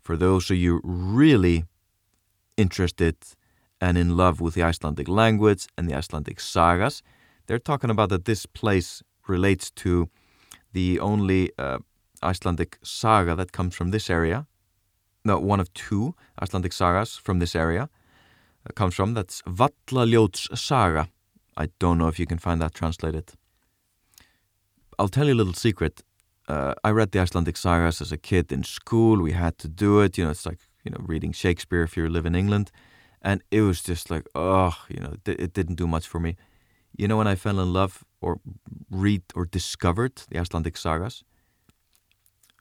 For 0.00 0.16
those 0.16 0.50
of 0.50 0.56
you 0.56 0.80
really 0.84 1.64
interested 2.56 3.16
and 3.80 3.96
in 3.96 4.16
love 4.16 4.40
with 4.40 4.54
the 4.54 4.62
Icelandic 4.62 5.08
language 5.08 5.66
and 5.76 5.88
the 5.88 5.94
Icelandic 5.94 6.40
sagas, 6.40 7.02
they're 7.46 7.58
talking 7.58 7.90
about 7.90 8.08
that 8.08 8.24
this 8.24 8.46
place 8.46 9.02
relates 9.26 9.70
to 9.70 10.08
the 10.72 10.98
only 11.00 11.50
uh, 11.58 11.78
Icelandic 12.22 12.78
saga 12.82 13.34
that 13.36 13.52
comes 13.52 13.74
from 13.74 13.90
this 13.90 14.10
area. 14.10 14.46
No, 15.24 15.38
one 15.38 15.60
of 15.60 15.72
two 15.74 16.14
Icelandic 16.40 16.72
sagas 16.72 17.16
from 17.16 17.38
this 17.38 17.54
area 17.54 17.88
uh, 18.66 18.72
comes 18.74 18.94
from. 18.94 19.14
That's 19.14 19.42
Vallaljóts 19.42 20.56
saga. 20.56 21.08
I 21.56 21.68
don't 21.78 21.98
know 21.98 22.08
if 22.08 22.18
you 22.18 22.26
can 22.26 22.38
find 22.38 22.60
that 22.62 22.74
translated. 22.74 23.32
I'll 24.98 25.08
tell 25.08 25.26
you 25.26 25.34
a 25.34 25.40
little 25.42 25.54
secret. 25.54 26.02
Uh, 26.46 26.74
I 26.82 26.90
read 26.90 27.12
the 27.12 27.20
Icelandic 27.20 27.56
sagas 27.56 28.00
as 28.00 28.12
a 28.12 28.16
kid 28.16 28.50
in 28.52 28.62
school. 28.64 29.20
We 29.20 29.32
had 29.32 29.58
to 29.58 29.68
do 29.68 30.00
it. 30.00 30.16
You 30.16 30.24
know, 30.24 30.30
it's 30.30 30.46
like 30.46 30.60
you 30.84 30.90
know 30.90 31.00
reading 31.00 31.32
Shakespeare 31.32 31.82
if 31.82 31.96
you 31.96 32.08
live 32.08 32.26
in 32.26 32.34
England, 32.34 32.70
and 33.20 33.42
it 33.50 33.62
was 33.62 33.82
just 33.82 34.10
like 34.10 34.26
oh, 34.34 34.74
you 34.88 35.00
know, 35.00 35.14
it 35.26 35.52
didn't 35.52 35.76
do 35.76 35.86
much 35.86 36.06
for 36.06 36.20
me. 36.20 36.36
You 36.96 37.06
know, 37.06 37.18
when 37.18 37.28
I 37.28 37.34
fell 37.34 37.60
in 37.60 37.72
love 37.72 38.04
or 38.20 38.40
read 38.90 39.22
or 39.34 39.44
discovered 39.44 40.22
the 40.30 40.38
Icelandic 40.38 40.76
sagas, 40.76 41.22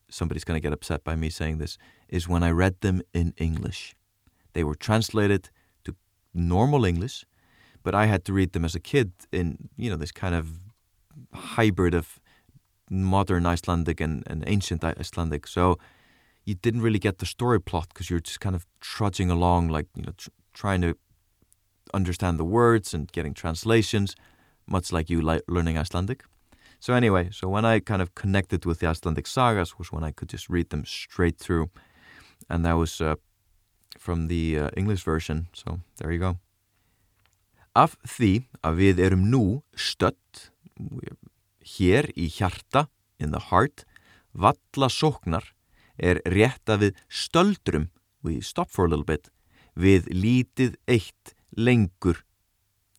somebody's 0.10 0.44
going 0.44 0.58
to 0.60 0.62
get 0.62 0.74
upset 0.74 1.04
by 1.04 1.16
me 1.16 1.30
saying 1.30 1.58
this, 1.58 1.78
is 2.08 2.28
when 2.28 2.44
I 2.44 2.52
read 2.52 2.82
them 2.82 3.02
in 3.14 3.34
English. 3.38 3.96
They 4.54 4.64
were 4.64 4.76
translated 4.76 5.50
to 5.84 5.96
normal 6.34 6.86
English, 6.86 7.26
but 7.84 7.94
I 7.94 8.06
had 8.06 8.24
to 8.26 8.34
read 8.34 8.54
them 8.54 8.66
as 8.66 8.76
a 8.76 8.80
kid 8.80 9.12
in, 9.32 9.70
you 9.78 9.90
know, 9.90 9.98
this 9.98 10.12
kind 10.12 10.36
of 10.36 10.60
hybrid 11.34 11.94
of 11.94 12.20
modern 12.90 13.46
Icelandic 13.46 14.02
and, 14.02 14.24
and 14.28 14.44
ancient 14.48 14.84
Icelandic. 14.84 15.48
So 15.48 15.78
you 16.46 16.56
didn't 16.56 16.82
really 16.82 17.00
get 17.00 17.18
the 17.18 17.26
story 17.26 17.60
plot 17.60 17.90
because 17.90 18.10
you're 18.10 18.22
just 18.22 18.40
kind 18.40 18.56
of 18.56 18.66
trudging 18.80 19.30
along, 19.30 19.70
like, 19.70 19.88
you 19.96 20.04
know, 20.04 20.14
tr 20.18 20.30
trying 20.54 20.82
to 20.82 20.98
understand 21.94 22.40
the 22.40 22.44
words 22.44 22.94
and 22.94 23.12
getting 23.12 23.34
translations, 23.34 24.16
much 24.66 24.92
like 24.92 25.10
you 25.10 25.22
like 25.22 25.44
learning 25.48 25.78
Icelandic. 25.78 26.24
So 26.80 26.94
anyway, 26.94 27.30
so 27.32 27.50
when 27.50 27.66
I 27.66 27.80
kind 27.80 28.02
of 28.02 28.14
connected 28.16 28.66
with 28.66 28.80
the 28.80 28.88
Icelandic 28.88 29.28
sagas 29.28 29.78
was 29.80 29.92
when 29.92 30.04
I 30.04 30.12
could 30.12 30.30
just 30.30 30.50
read 30.50 30.70
them 30.70 30.86
straight 30.86 31.38
through. 31.38 31.70
And 32.50 32.64
that 32.66 32.78
was 32.78 33.02
uh, 33.02 33.16
from 33.98 34.28
the 34.28 34.60
uh, 34.60 34.70
English 34.78 35.04
version, 35.04 35.48
so 35.54 35.80
there 35.98 36.12
you 36.12 36.20
go. 36.20 36.38
Af 37.76 37.98
því 38.06 38.48
að 38.66 38.80
við 38.82 39.02
erum 39.06 39.28
nú 39.30 39.44
stött 39.76 40.50
hér 41.78 42.10
í 42.18 42.30
hjarta, 42.32 42.88
in 43.20 43.32
the 43.34 43.50
heart, 43.50 43.84
valla 44.34 44.90
sóknar 44.90 45.54
er 45.98 46.22
rétt 46.30 46.70
að 46.70 46.88
við 46.88 47.02
stöldrum, 47.10 47.90
we 48.22 48.40
stop 48.42 48.70
for 48.70 48.86
a 48.86 48.90
little 48.90 49.06
bit, 49.06 49.30
við 49.74 50.10
lítið 50.14 50.78
eitt 50.88 51.34
lengur, 51.58 52.22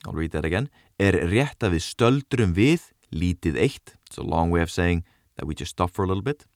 I'll 0.07 0.15
read 0.15 0.35
that 0.35 0.47
again, 0.47 0.69
er 0.99 1.15
rétt 1.31 1.63
að 1.63 1.79
við 1.79 1.87
stöldrum 1.87 2.55
við 2.59 2.91
lítið 3.13 3.57
eitt, 3.57 3.97
it's 4.07 4.19
a 4.19 4.27
long 4.27 4.51
way 4.51 4.63
of 4.63 4.71
saying 4.71 5.05
that 5.37 5.47
we 5.47 5.55
just 5.55 5.73
stop 5.73 5.91
for 5.91 6.05
a 6.05 6.09
little 6.09 6.23
bit, 6.23 6.47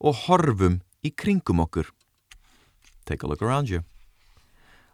og 0.00 0.26
horfum 0.26 0.80
í 1.04 1.12
kringum 1.14 1.62
okkur. 1.62 1.90
Take 3.06 3.24
a 3.24 3.28
look 3.28 3.42
around 3.42 3.70
you. 3.70 3.84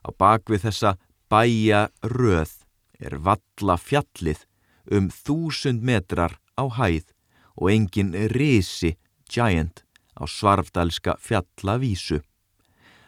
Á 0.04 0.12
bakvið 0.12 0.68
þessa 0.68 0.96
bæja 1.33 1.88
röð 2.04 2.52
er 3.00 3.18
valla 3.18 3.76
fjallið 3.80 4.44
um 4.92 5.09
þúsund 5.11 5.83
metrar 5.83 6.38
á 6.54 6.68
hæð 6.68 7.11
og 7.57 7.70
engin 7.72 8.12
risi, 8.35 8.94
giant, 9.30 9.83
á 10.14 10.28
svarfdalska 10.28 11.16
fjallavísu. 11.18 12.20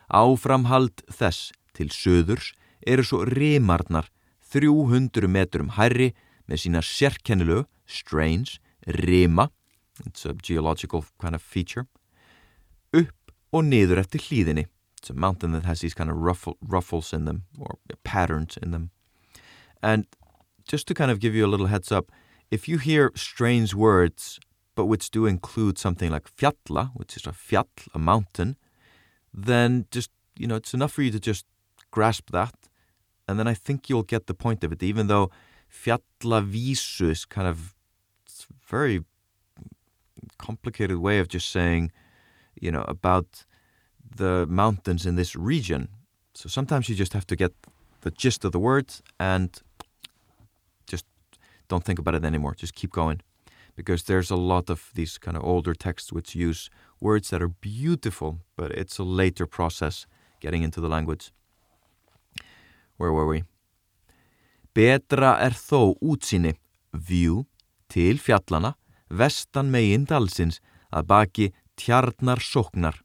Áframhald 0.09 1.03
þess 1.11 1.53
til 1.75 1.91
söðurs 1.91 2.55
eru 2.87 3.05
svo 3.05 3.25
rimarnar 3.27 4.09
300 4.47 5.29
metrum 5.29 5.73
hærri 5.77 6.13
með 6.47 6.63
sína 6.63 6.83
sérkennilegu, 6.83 7.67
strange, 7.87 8.61
rima, 8.87 9.51
it's 10.05 10.25
a 10.27 10.35
geological 10.35 11.05
kind 11.21 11.35
of 11.35 11.43
feature, 11.43 11.87
upp 12.93 13.33
og 13.53 13.65
niður 13.65 13.99
eftir 14.03 14.21
hlýðinni. 14.21 14.67
It's 14.99 15.11
a 15.11 15.15
mountain 15.15 15.53
that 15.53 15.65
has 15.65 15.81
these 15.81 15.95
kind 15.95 16.11
of 16.11 16.17
ruffle, 16.17 16.57
ruffles 16.61 17.13
in 17.13 17.25
them 17.25 17.45
or 17.59 17.79
patterns 18.05 18.57
in 18.61 18.71
them. 18.73 18.91
And 19.83 20.07
just 20.67 20.87
to 20.89 20.95
kind 20.95 21.11
of 21.11 21.21
give 21.21 21.35
you 21.35 21.47
a 21.47 21.53
little 21.53 21.67
heads 21.67 21.93
up, 21.93 22.11
if 22.51 22.69
you 22.69 22.79
hear 22.79 23.13
strange 23.15 23.75
words 23.75 24.39
but 24.77 24.87
which 24.87 25.11
do 25.11 25.27
include 25.27 25.79
something 25.79 26.11
like 26.11 26.29
fjalla, 26.29 26.91
which 26.95 27.17
is 27.17 27.27
a 27.27 27.33
fjall, 27.33 27.67
a 27.95 27.99
mountain, 27.99 28.57
then 29.33 29.87
just, 29.91 30.11
you 30.39 30.47
know, 30.47 30.55
it's 30.55 30.75
enough 30.75 30.93
for 30.93 31.03
you 31.03 31.11
to 31.11 31.19
just 31.19 31.47
grasp 31.91 32.31
that. 32.31 32.55
And 33.27 33.39
then 33.39 33.49
I 33.49 33.55
think 33.55 33.89
you'll 33.89 34.05
get 34.05 34.27
the 34.27 34.35
point 34.35 34.63
of 34.63 34.73
it, 34.73 34.83
even 34.83 35.09
though 35.09 35.31
fjallavísu 35.73 37.11
is 37.11 37.25
kind 37.25 37.49
of 37.49 37.75
very 38.67 39.05
complicated 40.39 40.99
way 40.99 41.19
of 41.19 41.29
just 41.29 41.51
saying, 41.51 41.93
you 42.61 42.71
know, 42.71 42.85
about 42.89 43.45
the 44.17 44.47
mountains 44.49 45.07
in 45.07 45.17
this 45.17 45.37
region. 45.37 45.89
So 46.35 46.49
sometimes 46.49 46.89
you 46.89 46.95
just 46.95 47.13
have 47.13 47.27
to 47.27 47.37
get 47.37 47.53
the 48.01 48.11
gist 48.11 48.45
of 48.45 48.53
the 48.53 48.59
words 48.59 49.03
and 49.19 49.51
just 50.87 51.07
don't 51.69 51.85
think 51.85 51.99
about 51.99 52.15
it 52.15 52.25
anymore. 52.25 52.55
Just 52.55 52.75
keep 52.75 52.93
going. 52.93 53.21
because 53.77 54.05
there's 54.05 54.31
a 54.31 54.37
lot 54.37 54.71
of 54.71 54.91
these 54.95 55.19
kind 55.19 55.37
of 55.37 55.45
older 55.45 55.75
texts 55.75 56.13
which 56.13 56.35
use 56.35 56.71
words 57.01 57.29
that 57.31 57.43
are 57.43 57.49
beautiful, 57.49 58.41
but 58.57 58.73
it's 58.73 58.99
a 58.99 59.05
later 59.05 59.47
process 59.47 60.07
getting 60.41 60.63
into 60.63 60.81
the 60.81 60.89
language. 60.89 61.31
Where 62.97 63.13
were 63.13 63.27
we? 63.27 63.45
Betra 64.75 65.37
er 65.41 65.53
þó 65.53 65.97
útsýni, 66.03 66.57
view, 66.93 67.47
til 67.93 68.19
fjallana, 68.19 68.75
vestan 69.09 69.71
megin 69.71 70.07
dalsins 70.09 70.61
að 70.91 71.09
baki 71.11 71.47
tjarnar 71.77 72.41
sóknar. 72.43 73.03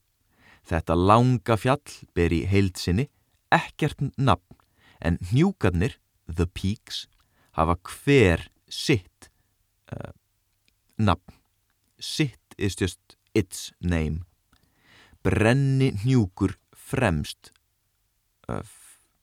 Þetta 0.66 0.96
langa 0.96 1.58
fjall 1.60 1.98
ber 2.16 2.34
í 2.34 2.46
heilsinni 2.48 3.10
ekkert 3.52 4.00
nafn, 4.18 4.58
en 5.02 5.18
hnjúkarnir, 5.32 5.98
the 6.28 6.48
peaks, 6.48 7.08
hafa 7.58 7.76
hver 7.84 8.48
sitt 8.70 9.30
uh, 9.92 10.14
nafn. 10.98 11.36
Sitt 12.00 12.56
is 12.58 12.78
just 12.80 13.18
its 13.34 13.72
name. 13.82 14.24
Brenni 15.26 15.92
hnjúkur 16.04 16.56
fremst, 16.74 17.52
uh, 18.48 18.64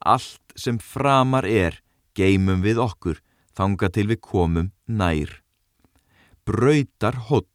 Allt 0.00 0.56
sem 0.56 0.80
framar 0.80 1.46
er, 1.46 1.80
geymum 2.16 2.64
við 2.64 2.80
okkur, 2.82 3.20
þanga 3.54 3.90
til 3.92 4.08
við 4.10 4.20
komum 4.24 4.72
nær. 4.88 5.40
Brautar 6.44 7.16
holl. 7.28 7.46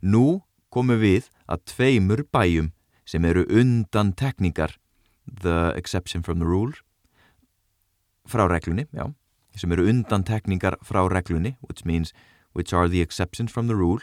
Nú 0.00 0.42
komum 0.70 1.00
við 1.02 1.28
að 1.46 1.66
tveimur 1.70 2.24
bæjum 2.34 2.72
sem 3.04 3.24
eru 3.24 3.44
undan 3.48 4.12
tekníkar, 4.16 4.76
the 5.26 5.72
exception 5.76 6.22
from 6.22 6.38
the 6.38 6.46
rule, 6.46 6.72
frá 8.28 8.48
reglunni, 8.48 8.86
já, 8.92 9.12
sem 9.56 9.72
eru 9.72 9.86
undan 9.88 10.24
tekníkar 10.24 10.78
frá 10.84 11.04
reglunni, 11.08 11.56
which 11.60 11.84
means 11.84 12.12
which 12.52 12.72
are 12.72 12.88
the 12.88 13.00
exceptions 13.00 13.52
from 13.52 13.66
the 13.68 13.76
rule, 13.76 14.00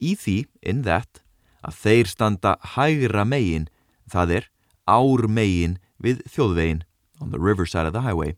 í 0.00 0.16
því, 0.16 0.46
in 0.62 0.82
that, 0.82 1.22
að 1.62 1.78
þeir 1.84 2.10
standa 2.10 2.56
hægra 2.74 3.24
megin, 3.28 3.68
það 4.10 4.38
er 4.38 4.48
ár 4.88 5.28
megin 5.28 5.78
við 6.02 6.22
þjóðvegin, 6.30 6.82
on 7.20 7.30
the 7.30 7.38
river 7.38 7.66
side 7.66 7.86
of 7.86 7.92
the 7.92 8.02
highway. 8.02 8.34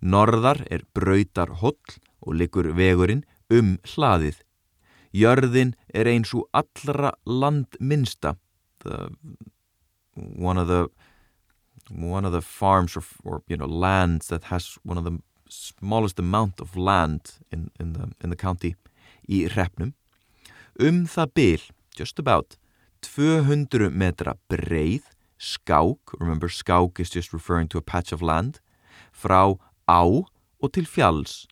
Norðar 0.00 0.62
er 0.70 0.86
brautar 0.94 1.50
holl 1.60 1.98
og 2.22 2.36
likur 2.38 2.70
vegurinn 2.76 3.24
um 3.50 3.78
hlaðið. 3.84 4.38
Jörðin 5.12 5.74
er 5.92 6.06
eins 6.06 6.30
og 6.36 6.46
allra 6.54 7.10
landminsta, 7.26 8.36
the, 8.80 9.10
one 10.14 10.58
of 10.58 10.68
the 10.68 10.88
one 11.90 12.24
of 12.24 12.32
the 12.32 12.42
farms 12.42 12.96
or, 12.96 13.02
or 13.24 13.42
you 13.48 13.56
know 13.56 13.66
lands 13.66 14.28
that 14.28 14.44
has 14.44 14.78
one 14.82 14.98
of 14.98 15.04
the 15.04 15.18
smallest 15.48 16.18
amount 16.18 16.60
of 16.60 16.76
land 16.76 17.32
in, 17.50 17.70
in, 17.80 17.94
the, 17.94 18.12
in 18.22 18.30
the 18.30 18.36
county 18.36 18.76
í 19.28 19.48
hrefnum 19.48 19.94
um 20.78 21.06
það 21.06 21.34
byl 21.34 21.62
just 21.96 22.18
about 22.18 22.56
200 23.02 23.90
metra 23.90 24.36
breið 24.48 25.02
skák, 25.40 26.20
remember 26.20 26.48
skák 26.48 27.00
is 27.00 27.10
just 27.10 27.32
referring 27.32 27.68
to 27.68 27.78
a 27.78 27.82
patch 27.82 28.12
of 28.12 28.22
land 28.22 28.60
frá 29.10 29.58
á 29.88 30.02
og 30.62 30.72
til 30.72 30.86
fjalls. 30.86 31.46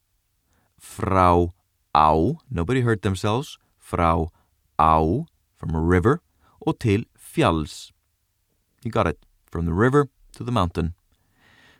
Frá 0.79 1.53
á, 1.95 2.39
nobody 2.51 2.83
hurt 2.83 3.03
themselves 3.03 3.59
frá 3.81 4.29
á, 4.79 5.27
from 5.57 5.75
a 5.75 5.81
river 5.81 6.21
og 6.61 6.79
til 6.79 7.07
fjalls. 7.39 7.93
You 8.83 8.91
got 8.91 9.07
it, 9.07 9.19
from 9.47 9.67
the 9.67 9.73
river 9.73 10.09
to 10.35 10.45
the 10.45 10.53
mountain. 10.53 10.95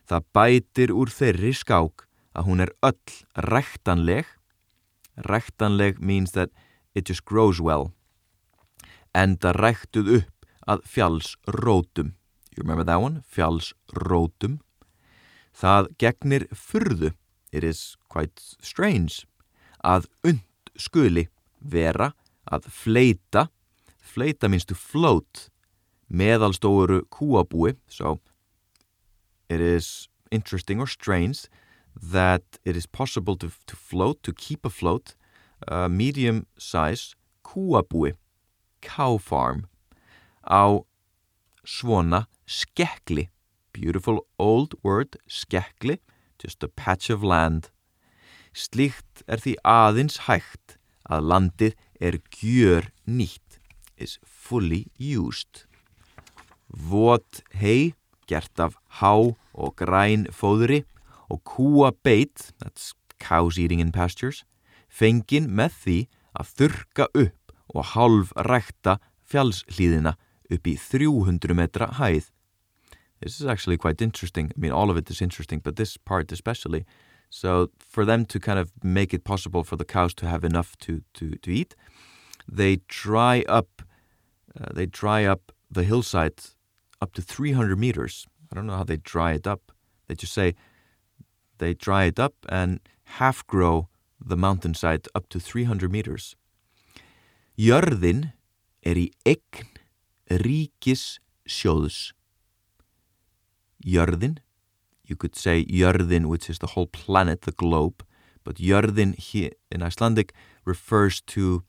Það 0.07 0.25
bætir 0.33 0.91
úr 0.95 1.11
þeirri 1.11 1.51
skák 1.53 2.07
að 2.33 2.45
hún 2.47 2.63
er 2.63 2.71
öll 2.81 3.17
rektanleg 3.45 4.25
rektanleg 5.27 5.99
means 5.99 6.31
that 6.31 6.49
it 6.95 7.09
just 7.09 7.25
grows 7.25 7.59
well. 7.59 7.91
Enda 9.13 9.51
ræktuð 9.51 10.21
upp 10.21 10.47
að 10.69 10.85
fjallsrótum. 10.87 12.15
You 12.55 12.63
remember 12.63 12.85
that 12.85 13.01
one? 13.01 13.23
Fjallsrótum. 13.27 14.61
Það 15.51 15.91
gegnir 15.99 16.47
fyrðu, 16.55 17.11
it 17.51 17.63
is 17.63 17.97
quite 18.07 18.39
strange, 18.63 19.25
að 19.83 20.07
und 20.23 20.45
skuli 20.79 21.27
vera 21.59 22.13
að 22.47 22.69
fleita, 22.71 23.49
fleita 24.09 24.49
means 24.49 24.65
to 24.65 24.75
float, 24.75 25.49
meðalstóru 26.09 27.03
kúabúi, 27.13 27.75
so 27.87 28.19
it 29.49 29.61
is 29.61 30.09
interesting 30.31 30.79
or 30.79 30.87
strange 30.87 31.47
that 31.95 32.43
it 32.65 32.75
is 32.75 32.85
possible 32.85 33.35
to, 33.37 33.51
to 33.67 33.75
float, 33.75 34.23
to 34.23 34.33
keep 34.33 34.65
afloat, 34.65 35.15
a 35.67 35.89
medium 35.89 36.45
size 36.57 37.15
kúabúi, 37.43 38.13
cow 38.81 39.17
farm, 39.17 39.67
á 40.45 40.83
svona 41.65 42.27
skekli, 42.47 43.29
beautiful 43.73 44.25
old 44.37 44.75
word, 44.83 45.17
skekli, 45.27 45.99
just 46.39 46.63
a 46.63 46.67
patch 46.67 47.09
of 47.09 47.23
land. 47.23 47.69
Slíkt 48.53 49.23
er 49.27 49.41
því 49.43 49.55
aðins 49.67 50.25
hægt 50.25 50.77
að 51.09 51.27
landið 51.31 51.75
er 51.99 52.17
gjör 52.33 52.89
nýtt, 53.05 53.48
is 53.99 54.17
fully 54.23 54.87
used. 54.97 55.65
Vot 56.69 57.41
hei, 57.59 57.93
gert 58.27 58.59
af 58.59 58.77
há 58.99 59.13
og 59.53 59.75
græn 59.75 60.27
fóðri 60.31 60.83
og 61.29 61.43
kúa 61.45 61.91
beit, 62.03 62.51
that's 62.61 62.93
cows 63.19 63.59
eating 63.59 63.81
in 63.81 63.91
pastures, 63.91 64.43
fengin 64.89 65.49
með 65.53 65.75
því 65.83 65.99
að 66.39 66.53
þurka 66.57 67.07
upp 67.13 67.53
og 67.75 67.85
halv 67.93 68.33
rækta 68.49 68.97
fjallslíðina 69.29 70.15
upp 70.49 70.67
í 70.67 70.75
300 70.79 71.57
metra 71.57 71.89
hæð. 71.99 72.31
This 73.21 73.41
is 73.41 73.45
actually 73.45 73.77
quite 73.77 74.01
interesting. 74.01 74.51
I 74.55 74.59
mean, 74.59 74.71
all 74.71 74.89
of 74.89 74.97
it 74.97 75.09
is 75.09 75.21
interesting, 75.21 75.59
but 75.59 75.75
this 75.75 75.97
part 75.97 76.31
especially. 76.31 76.85
So 77.29 77.69
for 77.77 78.05
them 78.05 78.25
to 78.25 78.39
kind 78.39 78.57
of 78.57 78.71
make 78.81 79.13
it 79.13 79.23
possible 79.23 79.63
for 79.63 79.75
the 79.75 79.85
cows 79.85 80.13
to 80.15 80.27
have 80.27 80.43
enough 80.43 80.77
to, 80.79 81.01
to, 81.15 81.31
to 81.31 81.51
eat, 81.51 81.75
they 82.47 82.79
dry 82.87 83.43
up, 83.47 83.78
uh, 84.59 84.73
they 84.73 84.85
dry 84.85 85.25
up 85.25 85.51
the 85.69 85.83
hillside 85.83 86.39
up 87.01 87.13
to 87.13 87.21
300 87.21 87.77
meters. 87.77 88.27
I 88.51 88.55
don't 88.55 88.67
know 88.67 88.77
how 88.77 88.83
they 88.83 88.97
dry 88.97 89.33
it 89.33 89.47
up. 89.47 89.71
They 90.07 90.15
just 90.15 90.33
say 90.33 90.55
they 91.57 91.73
dry 91.73 92.05
it 92.05 92.19
up 92.19 92.33
and 92.47 92.79
half 93.19 93.45
grow 93.45 93.89
the 94.19 94.37
mountainside 94.37 95.07
up 95.15 95.29
to 95.29 95.39
300 95.39 95.91
meters. 95.91 96.35
Jörðin 97.57 98.31
er 98.85 98.95
í 98.95 99.09
eign 99.27 99.67
ríkis 100.29 101.19
sjóðs. 101.47 102.13
Jörðin, 103.85 104.37
you 105.03 105.15
could 105.15 105.35
say 105.35 105.65
jörðin 105.65 106.27
which 106.27 106.49
is 106.49 106.59
the 106.59 106.67
whole 106.75 106.87
planet, 106.87 107.41
the 107.41 107.51
globe, 107.51 108.03
but 108.43 108.57
jörðin 108.57 109.15
here 109.17 109.51
in 109.71 109.81
Icelandic 109.81 110.33
refers 110.65 111.21
to 111.21 111.63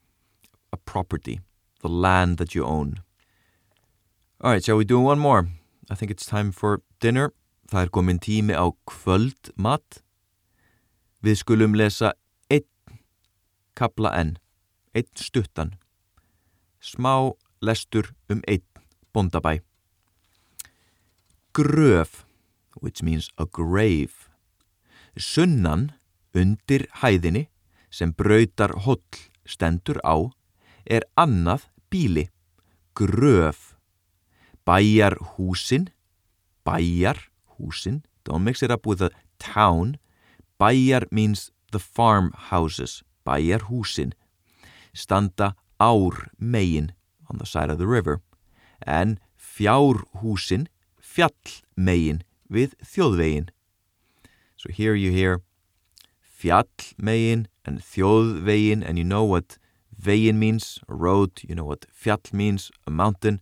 a 0.72 0.76
property, 0.76 1.40
the 1.80 1.88
land 1.88 2.38
that 2.38 2.54
you 2.54 2.64
own. 2.64 3.00
Alright, 4.42 4.64
shall 4.64 4.76
we 4.76 4.84
do 4.84 5.00
one 5.00 5.18
more? 5.18 5.48
I 5.90 5.94
think 5.94 6.10
it's 6.10 6.26
time 6.26 6.52
for 6.52 6.82
dinner. 7.00 7.32
Það 7.70 7.82
er 7.82 7.90
komin 7.94 8.18
tími 8.18 8.54
á 8.56 8.66
kvöldmat. 8.88 10.00
Við 11.22 11.36
skulum 11.42 11.76
lesa 11.76 12.14
einn 12.50 12.66
kapla 13.78 14.10
enn, 14.16 14.38
einn 14.96 15.10
stuttan. 15.14 15.76
Smá 16.82 17.36
lestur 17.62 18.10
um 18.32 18.40
einn 18.48 18.64
bondabæ. 19.14 19.60
Gröf, 21.52 22.24
which 22.80 23.02
means 23.02 23.30
a 23.38 23.46
grave. 23.46 24.30
Sunnan 25.18 25.92
undir 26.34 26.86
hæðinni 27.02 27.48
sem 27.90 28.14
brautar 28.14 28.72
holl 28.86 29.02
stendur 29.44 29.98
á 30.06 30.30
er 30.90 31.06
annað 31.16 31.68
bíli, 31.90 32.28
gröf. 32.94 33.76
Bæjar 34.66 35.16
húsin, 35.34 35.88
bæjar 36.66 37.30
húsin, 37.56 38.02
don't 38.24 38.44
mix 38.44 38.62
it 38.62 38.70
up 38.70 38.86
with 38.86 39.00
a 39.00 39.10
town. 39.38 39.96
Bæjar 40.58 41.06
means 41.10 41.50
the 41.72 41.78
farmhouses, 41.78 43.02
bæjar 43.24 43.70
húsin. 43.70 44.12
Standa 44.92 45.54
ár 45.80 46.30
megin 46.38 46.92
on 47.30 47.38
the 47.38 47.46
side 47.46 47.70
of 47.70 47.78
the 47.78 47.86
river. 47.86 48.20
En 48.86 49.18
fjárhúsin 49.38 50.66
fjall 51.00 51.62
megin 51.76 52.22
við 52.50 52.74
þjóðvegin. 52.82 53.48
So 54.56 54.68
here 54.72 54.94
you 54.94 55.12
hear 55.12 55.40
fjall 56.20 56.68
megin 56.98 57.46
and 57.64 57.80
þjóðvegin 57.80 58.82
and 58.84 58.98
you 58.98 59.04
know 59.04 59.24
what 59.24 59.58
vegin 60.00 60.36
means, 60.36 60.80
a 60.88 60.94
road, 60.94 61.30
you 61.42 61.54
know 61.54 61.64
what 61.64 61.86
fjall 61.92 62.32
means, 62.32 62.70
a 62.86 62.90
mountain. 62.90 63.40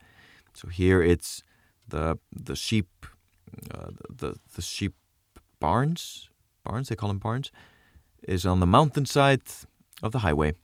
So 0.54 0.68
here 0.68 1.02
it's 1.02 1.42
the 1.88 2.18
the 2.32 2.56
sheep 2.56 3.06
uh, 3.74 3.90
the 4.08 4.36
the 4.54 4.62
sheep 4.62 4.94
barns, 5.60 6.28
barns 6.64 6.88
they 6.88 6.96
call 6.96 7.08
them 7.08 7.18
barns, 7.18 7.50
is 8.22 8.44
on 8.44 8.60
the 8.60 8.66
mountainside 8.66 9.42
of 10.02 10.12
the 10.12 10.18
highway. 10.18 10.54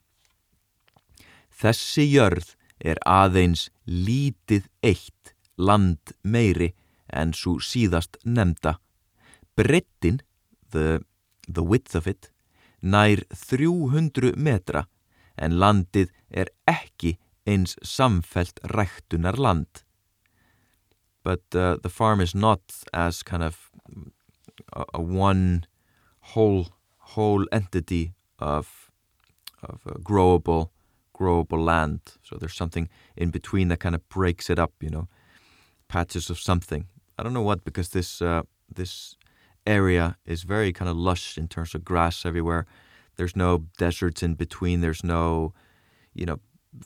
Þessi 1.55 2.07
jörð 2.11 2.55
er 2.85 2.99
aðeins 3.07 3.69
lítið 3.87 4.67
eitt 4.83 5.35
land 5.57 6.15
meiri 6.23 6.73
en 7.09 7.33
svo 7.33 7.61
síðast 7.63 8.19
nefnda. 8.27 8.79
Brettin, 9.55 10.21
the, 10.71 11.05
the 11.47 11.63
width 11.63 11.95
of 11.95 12.09
it, 12.11 12.33
nær 12.83 13.23
300 13.31 14.35
metra 14.35 14.89
en 15.39 15.59
landið 15.59 16.11
er 16.31 16.51
ekki 16.71 17.17
eins 17.47 17.77
samfelt 17.83 18.61
ræktunar 18.73 19.39
land. 19.39 19.85
But 21.23 21.55
uh, 21.55 21.77
the 21.83 21.89
farm 21.89 22.21
is 22.21 22.35
not 22.35 22.61
as 22.93 23.23
kind 23.23 23.43
of 23.43 23.71
a, 24.73 24.85
a 24.95 25.01
one 25.01 25.65
whole 26.33 26.69
whole 27.15 27.47
entity 27.53 28.15
of 28.39 28.91
of 29.63 29.81
uh, 29.87 29.95
growable 30.03 30.71
growable 31.19 31.65
land. 31.65 32.01
So 32.23 32.37
there's 32.37 32.57
something 32.57 32.89
in 33.17 33.31
between 33.31 33.69
that 33.69 33.81
kind 33.81 33.95
of 33.95 34.09
breaks 34.09 34.51
it 34.51 34.59
up, 34.59 34.73
you 34.81 34.91
know, 34.91 35.09
patches 35.89 36.29
of 36.31 36.39
something. 36.39 36.87
I 37.19 37.23
don't 37.23 37.33
know 37.33 37.43
what 37.43 37.65
because 37.65 37.91
this 37.91 38.21
uh, 38.21 38.43
this 38.75 39.17
area 39.67 40.17
is 40.27 40.43
very 40.43 40.73
kind 40.73 40.91
of 40.91 40.97
lush 40.97 41.39
in 41.39 41.49
terms 41.49 41.75
of 41.75 41.85
grass 41.85 42.27
everywhere. 42.27 42.67
There's 43.17 43.37
no 43.37 43.67
deserts 43.79 44.23
in 44.23 44.35
between. 44.35 44.81
There's 44.81 45.05
no, 45.05 45.53
you 46.15 46.27
know, 46.27 46.41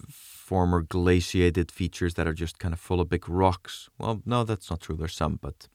former 0.09 0.83
glaciated 0.83 1.71
features 1.71 2.15
that 2.15 2.27
are 2.27 2.35
just 2.35 2.59
kind 2.59 2.75
of 2.75 2.81
full 2.81 3.01
of 3.01 3.09
big 3.09 3.29
rocks. 3.29 3.89
Well, 3.99 4.23
no, 4.25 4.45
that's 4.45 4.71
not 4.71 4.81
true. 4.81 4.97
There's 4.97 5.17
some, 5.17 5.39
but 5.41 5.69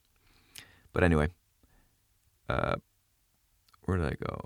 but 0.93 1.03
anyway. 1.03 1.29
Uh, 2.49 2.75
where 3.85 3.97
did 3.97 4.07
I 4.07 4.15
go? 4.15 4.39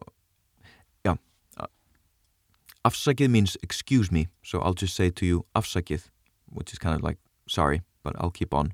Yeah. 1.06 1.16
Uh, 1.58 3.28
means 3.28 3.58
excuse 3.62 4.12
me, 4.12 4.28
so 4.44 4.60
I'll 4.60 4.74
just 4.74 4.96
say 4.96 5.10
to 5.10 5.26
you 5.26 5.46
afsakið, 5.56 6.10
which 6.52 6.72
is 6.74 6.80
kind 6.80 6.96
of 6.96 7.04
like 7.04 7.18
sorry, 7.48 7.82
but 8.04 8.16
I'll 8.20 8.32
keep 8.32 8.54
on. 8.54 8.74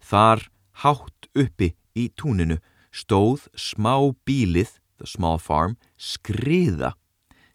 Þar 0.00 0.48
hátt 0.82 1.28
uppi 1.34 1.74
í 1.96 2.10
túninu 2.14 2.58
stóð 2.92 3.48
smá 3.56 4.14
bílið, 4.28 4.78
the 4.98 5.06
small 5.06 5.38
farm, 5.38 5.76
skriða 5.98 6.94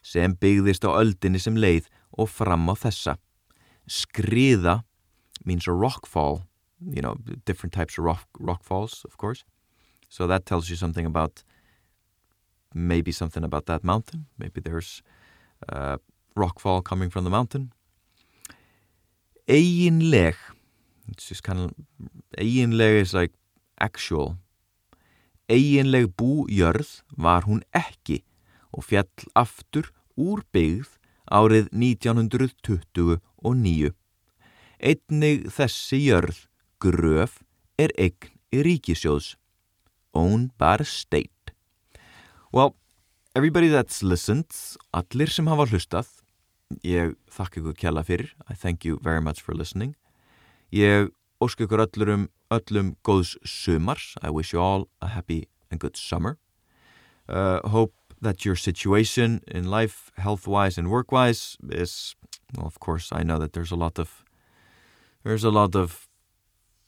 sem 0.02 0.34
byggðist 0.34 0.84
á 0.86 0.90
öldinni 0.98 1.40
sem 1.40 1.56
leið 1.56 1.88
og 2.18 2.28
fram 2.28 2.66
á 2.70 2.74
þessa. 2.74 3.16
Skriða 3.86 4.82
means 5.44 5.66
a 5.66 5.72
rockfall, 5.72 6.42
you 6.80 7.02
know, 7.02 7.16
different 7.44 7.72
types 7.72 7.98
of 7.98 8.04
rock, 8.04 8.26
rockfalls, 8.38 9.04
of 9.04 9.16
course. 9.16 9.44
So 10.08 10.26
that 10.26 10.46
tells 10.46 10.68
you 10.68 10.76
something 10.76 11.06
about, 11.06 11.42
maybe 12.74 13.12
something 13.12 13.44
about 13.44 13.66
that 13.66 13.84
mountain. 13.84 14.26
Maybe 14.38 14.60
there's 14.60 15.02
uh, 15.68 15.98
rockfall 16.36 16.84
coming 16.84 17.10
from 17.10 17.24
the 17.24 17.30
mountain. 17.30 17.72
Eiginleg, 19.48 20.34
it's 21.08 21.28
just 21.28 21.42
kind 21.42 21.58
of, 21.58 21.74
eiginleg 22.38 23.00
is 23.00 23.14
like 23.14 23.32
actual. 23.80 24.38
Eiginleg 25.50 26.06
bújörð 26.16 27.02
var 27.16 27.42
hún 27.48 27.62
ekki 27.74 28.22
og 28.72 28.84
fjall 28.88 29.28
aftur 29.34 29.92
úr 30.16 30.42
byggð 30.54 30.88
árið 31.32 31.68
1929. 31.72 33.92
Einnig 34.82 35.50
þessi 35.54 35.98
jörð, 36.06 36.46
gröf, 36.82 37.42
er 37.78 37.90
eign 37.98 38.30
í 38.52 38.62
ríkisjóðs. 38.66 39.36
By 40.12 40.76
the 40.76 40.84
state. 40.84 41.52
Well, 42.52 42.74
everybody 43.34 43.68
that's 43.72 44.02
listened, 44.02 44.52
allir 44.92 45.30
sem 45.32 45.46
hafa 45.48 45.64
hlustað, 45.70 46.22
ég 46.80 47.16
þakka 47.32 47.60
ykkur 47.60 47.76
kjalla 47.76 48.04
fyrir 48.06 48.32
I 48.48 48.54
thank 48.54 48.84
you 48.84 48.98
very 49.02 49.20
much 49.20 49.42
for 49.42 49.54
listening 49.54 49.94
ég 50.72 51.10
ósku 51.42 51.66
ykkur 51.66 51.84
öllum 51.86 52.28
öllum 52.50 52.94
góðs 53.04 53.36
I 54.22 54.30
wish 54.30 54.52
you 54.52 54.60
all 54.60 54.88
a 55.00 55.08
happy 55.08 55.48
and 55.70 55.80
good 55.80 55.96
summer. 55.96 56.38
Uh, 57.28 57.60
hope 57.68 57.94
that 58.20 58.44
your 58.44 58.56
situation 58.56 59.40
in 59.48 59.70
life 59.70 60.12
health-wise 60.16 60.78
and 60.78 60.88
work-wise 60.88 61.56
is 61.70 62.14
well 62.56 62.66
of 62.66 62.78
course 62.78 63.10
I 63.12 63.22
know 63.22 63.38
that 63.38 63.52
there's 63.52 63.72
a 63.72 63.76
lot 63.76 63.98
of 63.98 64.24
there's 65.24 65.44
a 65.44 65.50
lot 65.50 65.74
of 65.74 66.08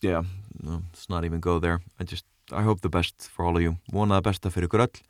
yeah, 0.05 0.23
no, 0.63 0.83
let's 0.93 1.09
not 1.09 1.25
even 1.25 1.41
go 1.41 1.59
there. 1.59 1.81
I 1.99 2.05
just, 2.05 2.25
I 2.53 2.63
hope 2.63 2.83
the 2.83 2.91
best 2.91 3.29
for 3.29 3.45
all 3.45 3.57
of 3.57 3.63
you. 3.63 3.79
Vona 3.93 4.21
það 4.21 4.27
besta 4.29 4.53
fyrir 4.53 4.69
ykkur 4.69 4.85
öll. 4.85 5.01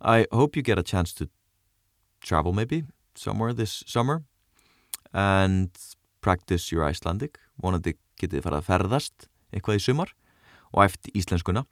I 0.00 0.26
hope 0.32 0.56
you 0.56 0.62
get 0.62 0.78
a 0.78 0.82
chance 0.82 1.12
to 1.14 1.28
travel 2.20 2.52
maybe 2.52 2.84
somewhere 3.14 3.52
this 3.52 3.84
summer 3.86 4.24
and 5.12 5.70
practice 6.20 6.72
your 6.72 6.84
Icelandic 6.84 7.38
vonandi 7.62 7.94
getið 8.20 8.44
fara 8.46 8.60
að 8.60 8.68
ferðast 8.68 9.28
eitthvað 9.50 9.80
í 9.80 9.84
sumar 9.84 10.14
og 10.70 10.84
eftir 10.84 11.16
íslenskuna. 11.18 11.64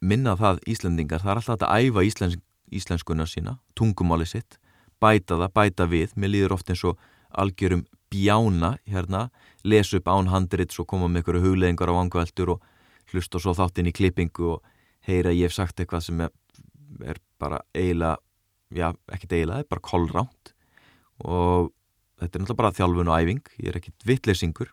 Minna 0.00 0.36
það 0.38 0.62
Íslandingar 0.70 1.24
það 1.24 1.32
er 1.32 1.40
alltaf 1.40 1.66
að 1.66 1.86
æfa 1.88 2.04
íslensk, 2.06 2.42
íslenskuna 2.70 3.26
sína 3.26 3.56
tungumáli 3.74 4.28
sitt, 4.28 4.58
bæta 5.02 5.38
það, 5.40 5.54
bæta 5.56 5.86
við. 5.90 6.12
Mér 6.14 6.34
líður 6.34 6.58
oft 6.58 6.70
eins 6.70 6.84
og 6.86 7.00
algjörum 7.34 7.86
bjána 8.10 8.76
hérna 8.86 9.28
lesa 9.64 9.98
upp 9.98 10.08
án 10.08 10.30
handrits 10.32 10.78
og 10.80 10.88
koma 10.88 11.08
með 11.08 11.24
ykkur 11.24 11.40
hugleðingar 11.44 11.92
á 11.92 11.98
vangaveltur 11.98 12.54
og 12.54 12.62
hlusta 13.12 13.40
svo 13.40 13.54
þáttinn 13.56 13.90
í 13.90 13.94
klippingu 13.96 14.54
og 14.54 14.62
heyra 15.08 15.34
ég 15.34 15.48
hef 15.48 15.56
sagt 15.56 15.80
eitthvað 15.80 16.06
sem 16.06 16.22
er, 16.24 16.32
er 17.04 17.20
bara 17.40 17.60
eiginlega 17.74 18.16
já, 18.72 18.92
ekkert 19.12 19.34
eiginlega, 19.34 19.58
það 19.58 19.64
er 19.64 19.70
bara 19.74 19.86
kollránt 19.90 20.52
og 21.24 21.70
þetta 22.20 22.32
er 22.32 22.42
náttúrulega 22.42 22.60
bara 22.62 22.76
þjálfun 22.78 23.12
og 23.12 23.22
æfing, 23.22 23.52
ég 23.58 23.70
er 23.70 23.80
ekkert 23.80 24.08
vittlesingur 24.08 24.72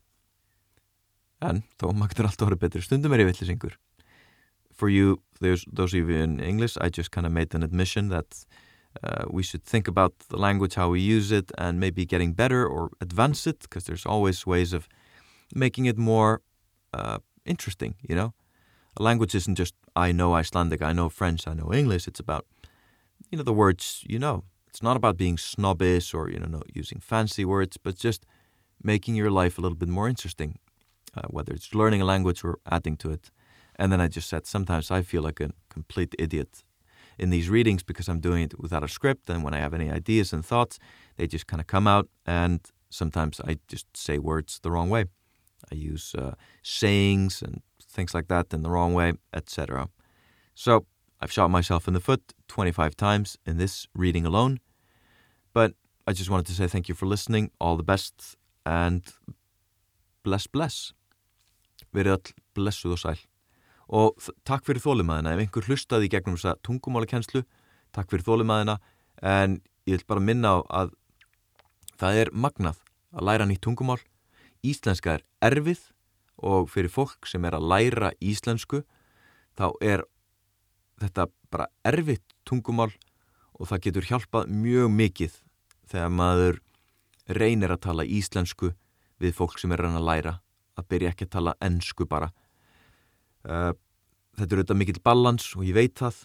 en 1.41 1.63
þó 1.79 1.91
betri. 2.57 2.81
Stundum 2.81 3.13
er 3.13 3.19
ég 3.19 3.75
for 4.75 4.89
you, 4.89 5.21
those, 5.39 5.65
those 5.71 5.93
of 5.93 6.09
you 6.09 6.15
in 6.15 6.39
English 6.39 6.77
I 6.79 6.89
just 6.89 7.11
kind 7.11 7.25
of 7.25 7.31
made 7.31 7.55
an 7.55 7.63
admission 7.63 8.09
that 8.09 8.45
uh, 9.03 9.25
we 9.29 9.43
should 9.43 9.63
think 9.63 9.87
about 9.87 10.13
the 10.29 10.37
language, 10.37 10.75
how 10.75 10.89
we 10.89 11.01
use 11.01 11.31
it 11.31 11.51
and 11.57 11.79
maybe 11.79 12.05
getting 12.05 12.33
better 12.33 12.67
or 12.67 12.91
advance 13.01 13.47
it 13.47 13.59
because 13.61 13.85
there's 13.85 14.05
always 14.05 14.45
ways 14.45 14.73
of 14.73 14.87
making 15.53 15.85
it 15.85 15.97
more 15.97 16.41
uh, 16.93 17.17
interesting, 17.45 17.95
you 18.07 18.15
know? 18.15 18.33
A 18.97 19.03
language 19.03 19.35
isn't 19.35 19.55
just 19.55 19.73
I 19.95 20.11
know 20.11 20.33
Icelandic, 20.33 20.81
I 20.81 20.93
know 20.93 21.09
French, 21.09 21.47
I 21.47 21.53
know 21.53 21.73
English, 21.73 22.07
it's 22.07 22.19
about 22.19 22.45
you 23.29 23.37
know 23.37 23.43
the 23.43 23.53
words 23.53 24.03
you 24.07 24.19
know. 24.19 24.43
It's 24.69 24.83
not 24.83 24.97
about 24.97 25.17
being 25.17 25.37
snobbish 25.37 26.13
or 26.13 26.29
you 26.29 26.39
know 26.39 26.47
not 26.47 26.73
using 26.73 26.99
fancy 26.99 27.45
words 27.45 27.77
but 27.77 27.95
just 27.97 28.25
making 28.81 29.15
your 29.15 29.31
life 29.31 29.57
a 29.57 29.61
little 29.61 29.77
bit 29.77 29.89
more 29.89 30.07
interesting 30.07 30.59
uh, 31.15 31.21
whether 31.29 31.53
it's 31.53 31.73
learning 31.73 32.01
a 32.01 32.05
language 32.05 32.43
or 32.43 32.59
adding 32.69 32.97
to 32.97 33.11
it 33.11 33.31
and 33.77 33.91
then 33.91 34.01
I 34.01 34.07
just 34.07 34.29
said 34.29 34.45
sometimes 34.45 34.91
I 34.91 35.01
feel 35.01 35.21
like 35.21 35.39
a 35.39 35.51
complete 35.69 36.15
idiot 36.19 36.63
in 37.17 37.29
these 37.29 37.49
readings 37.49 37.83
because 37.83 38.07
I'm 38.07 38.19
doing 38.19 38.43
it 38.43 38.59
without 38.59 38.83
a 38.83 38.87
script 38.87 39.29
and 39.29 39.43
when 39.43 39.53
I 39.53 39.59
have 39.59 39.73
any 39.73 39.89
ideas 39.91 40.33
and 40.33 40.45
thoughts 40.45 40.79
they 41.17 41.27
just 41.27 41.47
kind 41.47 41.61
of 41.61 41.67
come 41.67 41.87
out 41.87 42.07
and 42.25 42.59
sometimes 42.89 43.41
I 43.41 43.57
just 43.67 43.85
say 43.95 44.17
words 44.17 44.59
the 44.61 44.71
wrong 44.71 44.89
way 44.89 45.05
I 45.71 45.75
use 45.75 46.13
uh, 46.15 46.35
sayings 46.61 47.41
and 47.41 47.61
things 47.81 48.13
like 48.13 48.27
that 48.27 48.53
in 48.53 48.61
the 48.63 48.69
wrong 48.69 48.93
way 48.93 49.13
etc 49.33 49.89
so 50.53 50.85
I've 51.21 51.31
shot 51.31 51.49
myself 51.49 51.87
in 51.87 51.93
the 51.93 51.99
foot 51.99 52.33
25 52.47 52.95
times 52.95 53.37
in 53.45 53.57
this 53.57 53.87
reading 53.95 54.25
alone. 54.25 54.59
But 55.53 55.73
I 56.05 56.13
just 56.13 56.29
wanted 56.29 56.45
to 56.47 56.53
say 56.53 56.67
thank 56.67 56.87
you 56.89 56.95
for 56.95 57.05
listening, 57.05 57.51
all 57.59 57.77
the 57.77 57.83
best, 57.83 58.35
and 58.65 59.03
bless, 60.23 60.47
bless. 60.47 60.93
Verið 61.95 62.17
all 62.17 62.35
blessuð 62.57 62.97
og 62.97 63.01
sæl. 63.01 63.21
Og 63.87 64.29
takk 64.47 64.65
fyrir 64.67 64.83
þólimaðina. 64.83 65.35
Ef 65.35 65.45
einhver 65.45 65.69
hlustaði 65.69 66.09
í 66.09 66.13
gegnum 66.13 66.37
þessa 66.39 66.57
tungumála 66.65 67.09
kennslu, 67.09 67.45
takk 67.95 68.11
fyrir 68.11 68.25
þólimaðina. 68.27 68.79
En 69.21 69.59
ég 69.87 69.99
vil 69.99 70.09
bara 70.09 70.23
minna 70.23 70.57
á 70.57 70.59
að 70.83 70.95
það 72.01 72.21
er 72.23 72.33
magnað 72.33 72.81
að 73.15 73.27
læra 73.29 73.47
nýtt 73.47 73.63
tungumál. 73.63 74.01
Íslenska 74.65 75.19
er 75.19 75.25
erfið 75.45 75.83
og 76.41 76.69
fyrir 76.71 76.91
fólk 76.91 77.27
sem 77.29 77.45
er 77.47 77.55
að 77.55 77.67
læra 77.71 78.11
íslensku 78.19 78.83
þá 79.55 79.67
er 79.81 80.03
þetta 81.01 81.27
bara 81.51 81.67
erfitt 81.87 82.35
tungumál 82.47 82.91
og 83.55 83.69
það 83.69 83.83
getur 83.87 84.09
hjálpað 84.09 84.51
mjög 84.51 84.91
mikið 84.91 85.37
þegar 85.91 86.11
maður 86.11 86.59
reynir 87.39 87.71
að 87.71 87.83
tala 87.87 88.07
íslensku 88.07 88.73
við 89.21 89.37
fólk 89.37 89.59
sem 89.59 89.71
er 89.71 89.85
að 89.87 90.01
læra 90.03 90.39
að 90.75 90.87
byrja 90.91 91.11
ekki 91.13 91.27
að 91.27 91.33
tala 91.37 91.55
ennsku 91.63 92.07
bara 92.09 92.31
uh, 93.47 93.71
þetta 94.35 94.49
er 94.49 94.61
auðvitað 94.61 94.81
mikill 94.81 95.03
balans 95.03 95.51
og 95.55 95.67
ég 95.67 95.77
veit 95.77 95.95
það 95.99 96.23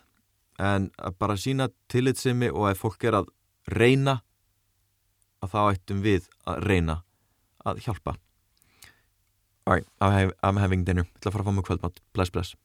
en 0.61 0.89
að 1.01 1.21
bara 1.23 1.39
sína 1.41 1.71
tillitsemi 1.93 2.51
og 2.53 2.71
ef 2.71 2.83
fólk 2.85 3.07
er 3.09 3.21
að 3.23 3.31
reyna 3.71 4.21
að 5.41 5.55
þá 5.55 5.61
ættum 5.63 6.03
við 6.05 6.27
að 6.49 6.67
reyna 6.67 7.01
að 7.65 7.85
hjálpa 7.87 8.17
Alright, 9.71 9.87
I'm 10.43 10.57
having 10.57 10.83
dinner. 10.83 11.05
Ég 11.05 11.21
ætla 11.21 11.31
að 11.31 11.35
fara 11.37 11.45
að 11.45 11.51
fá 11.51 11.55
mig 11.55 11.65
kvöldmatt. 11.69 11.99
Bless, 12.17 12.33
bless. 12.35 12.57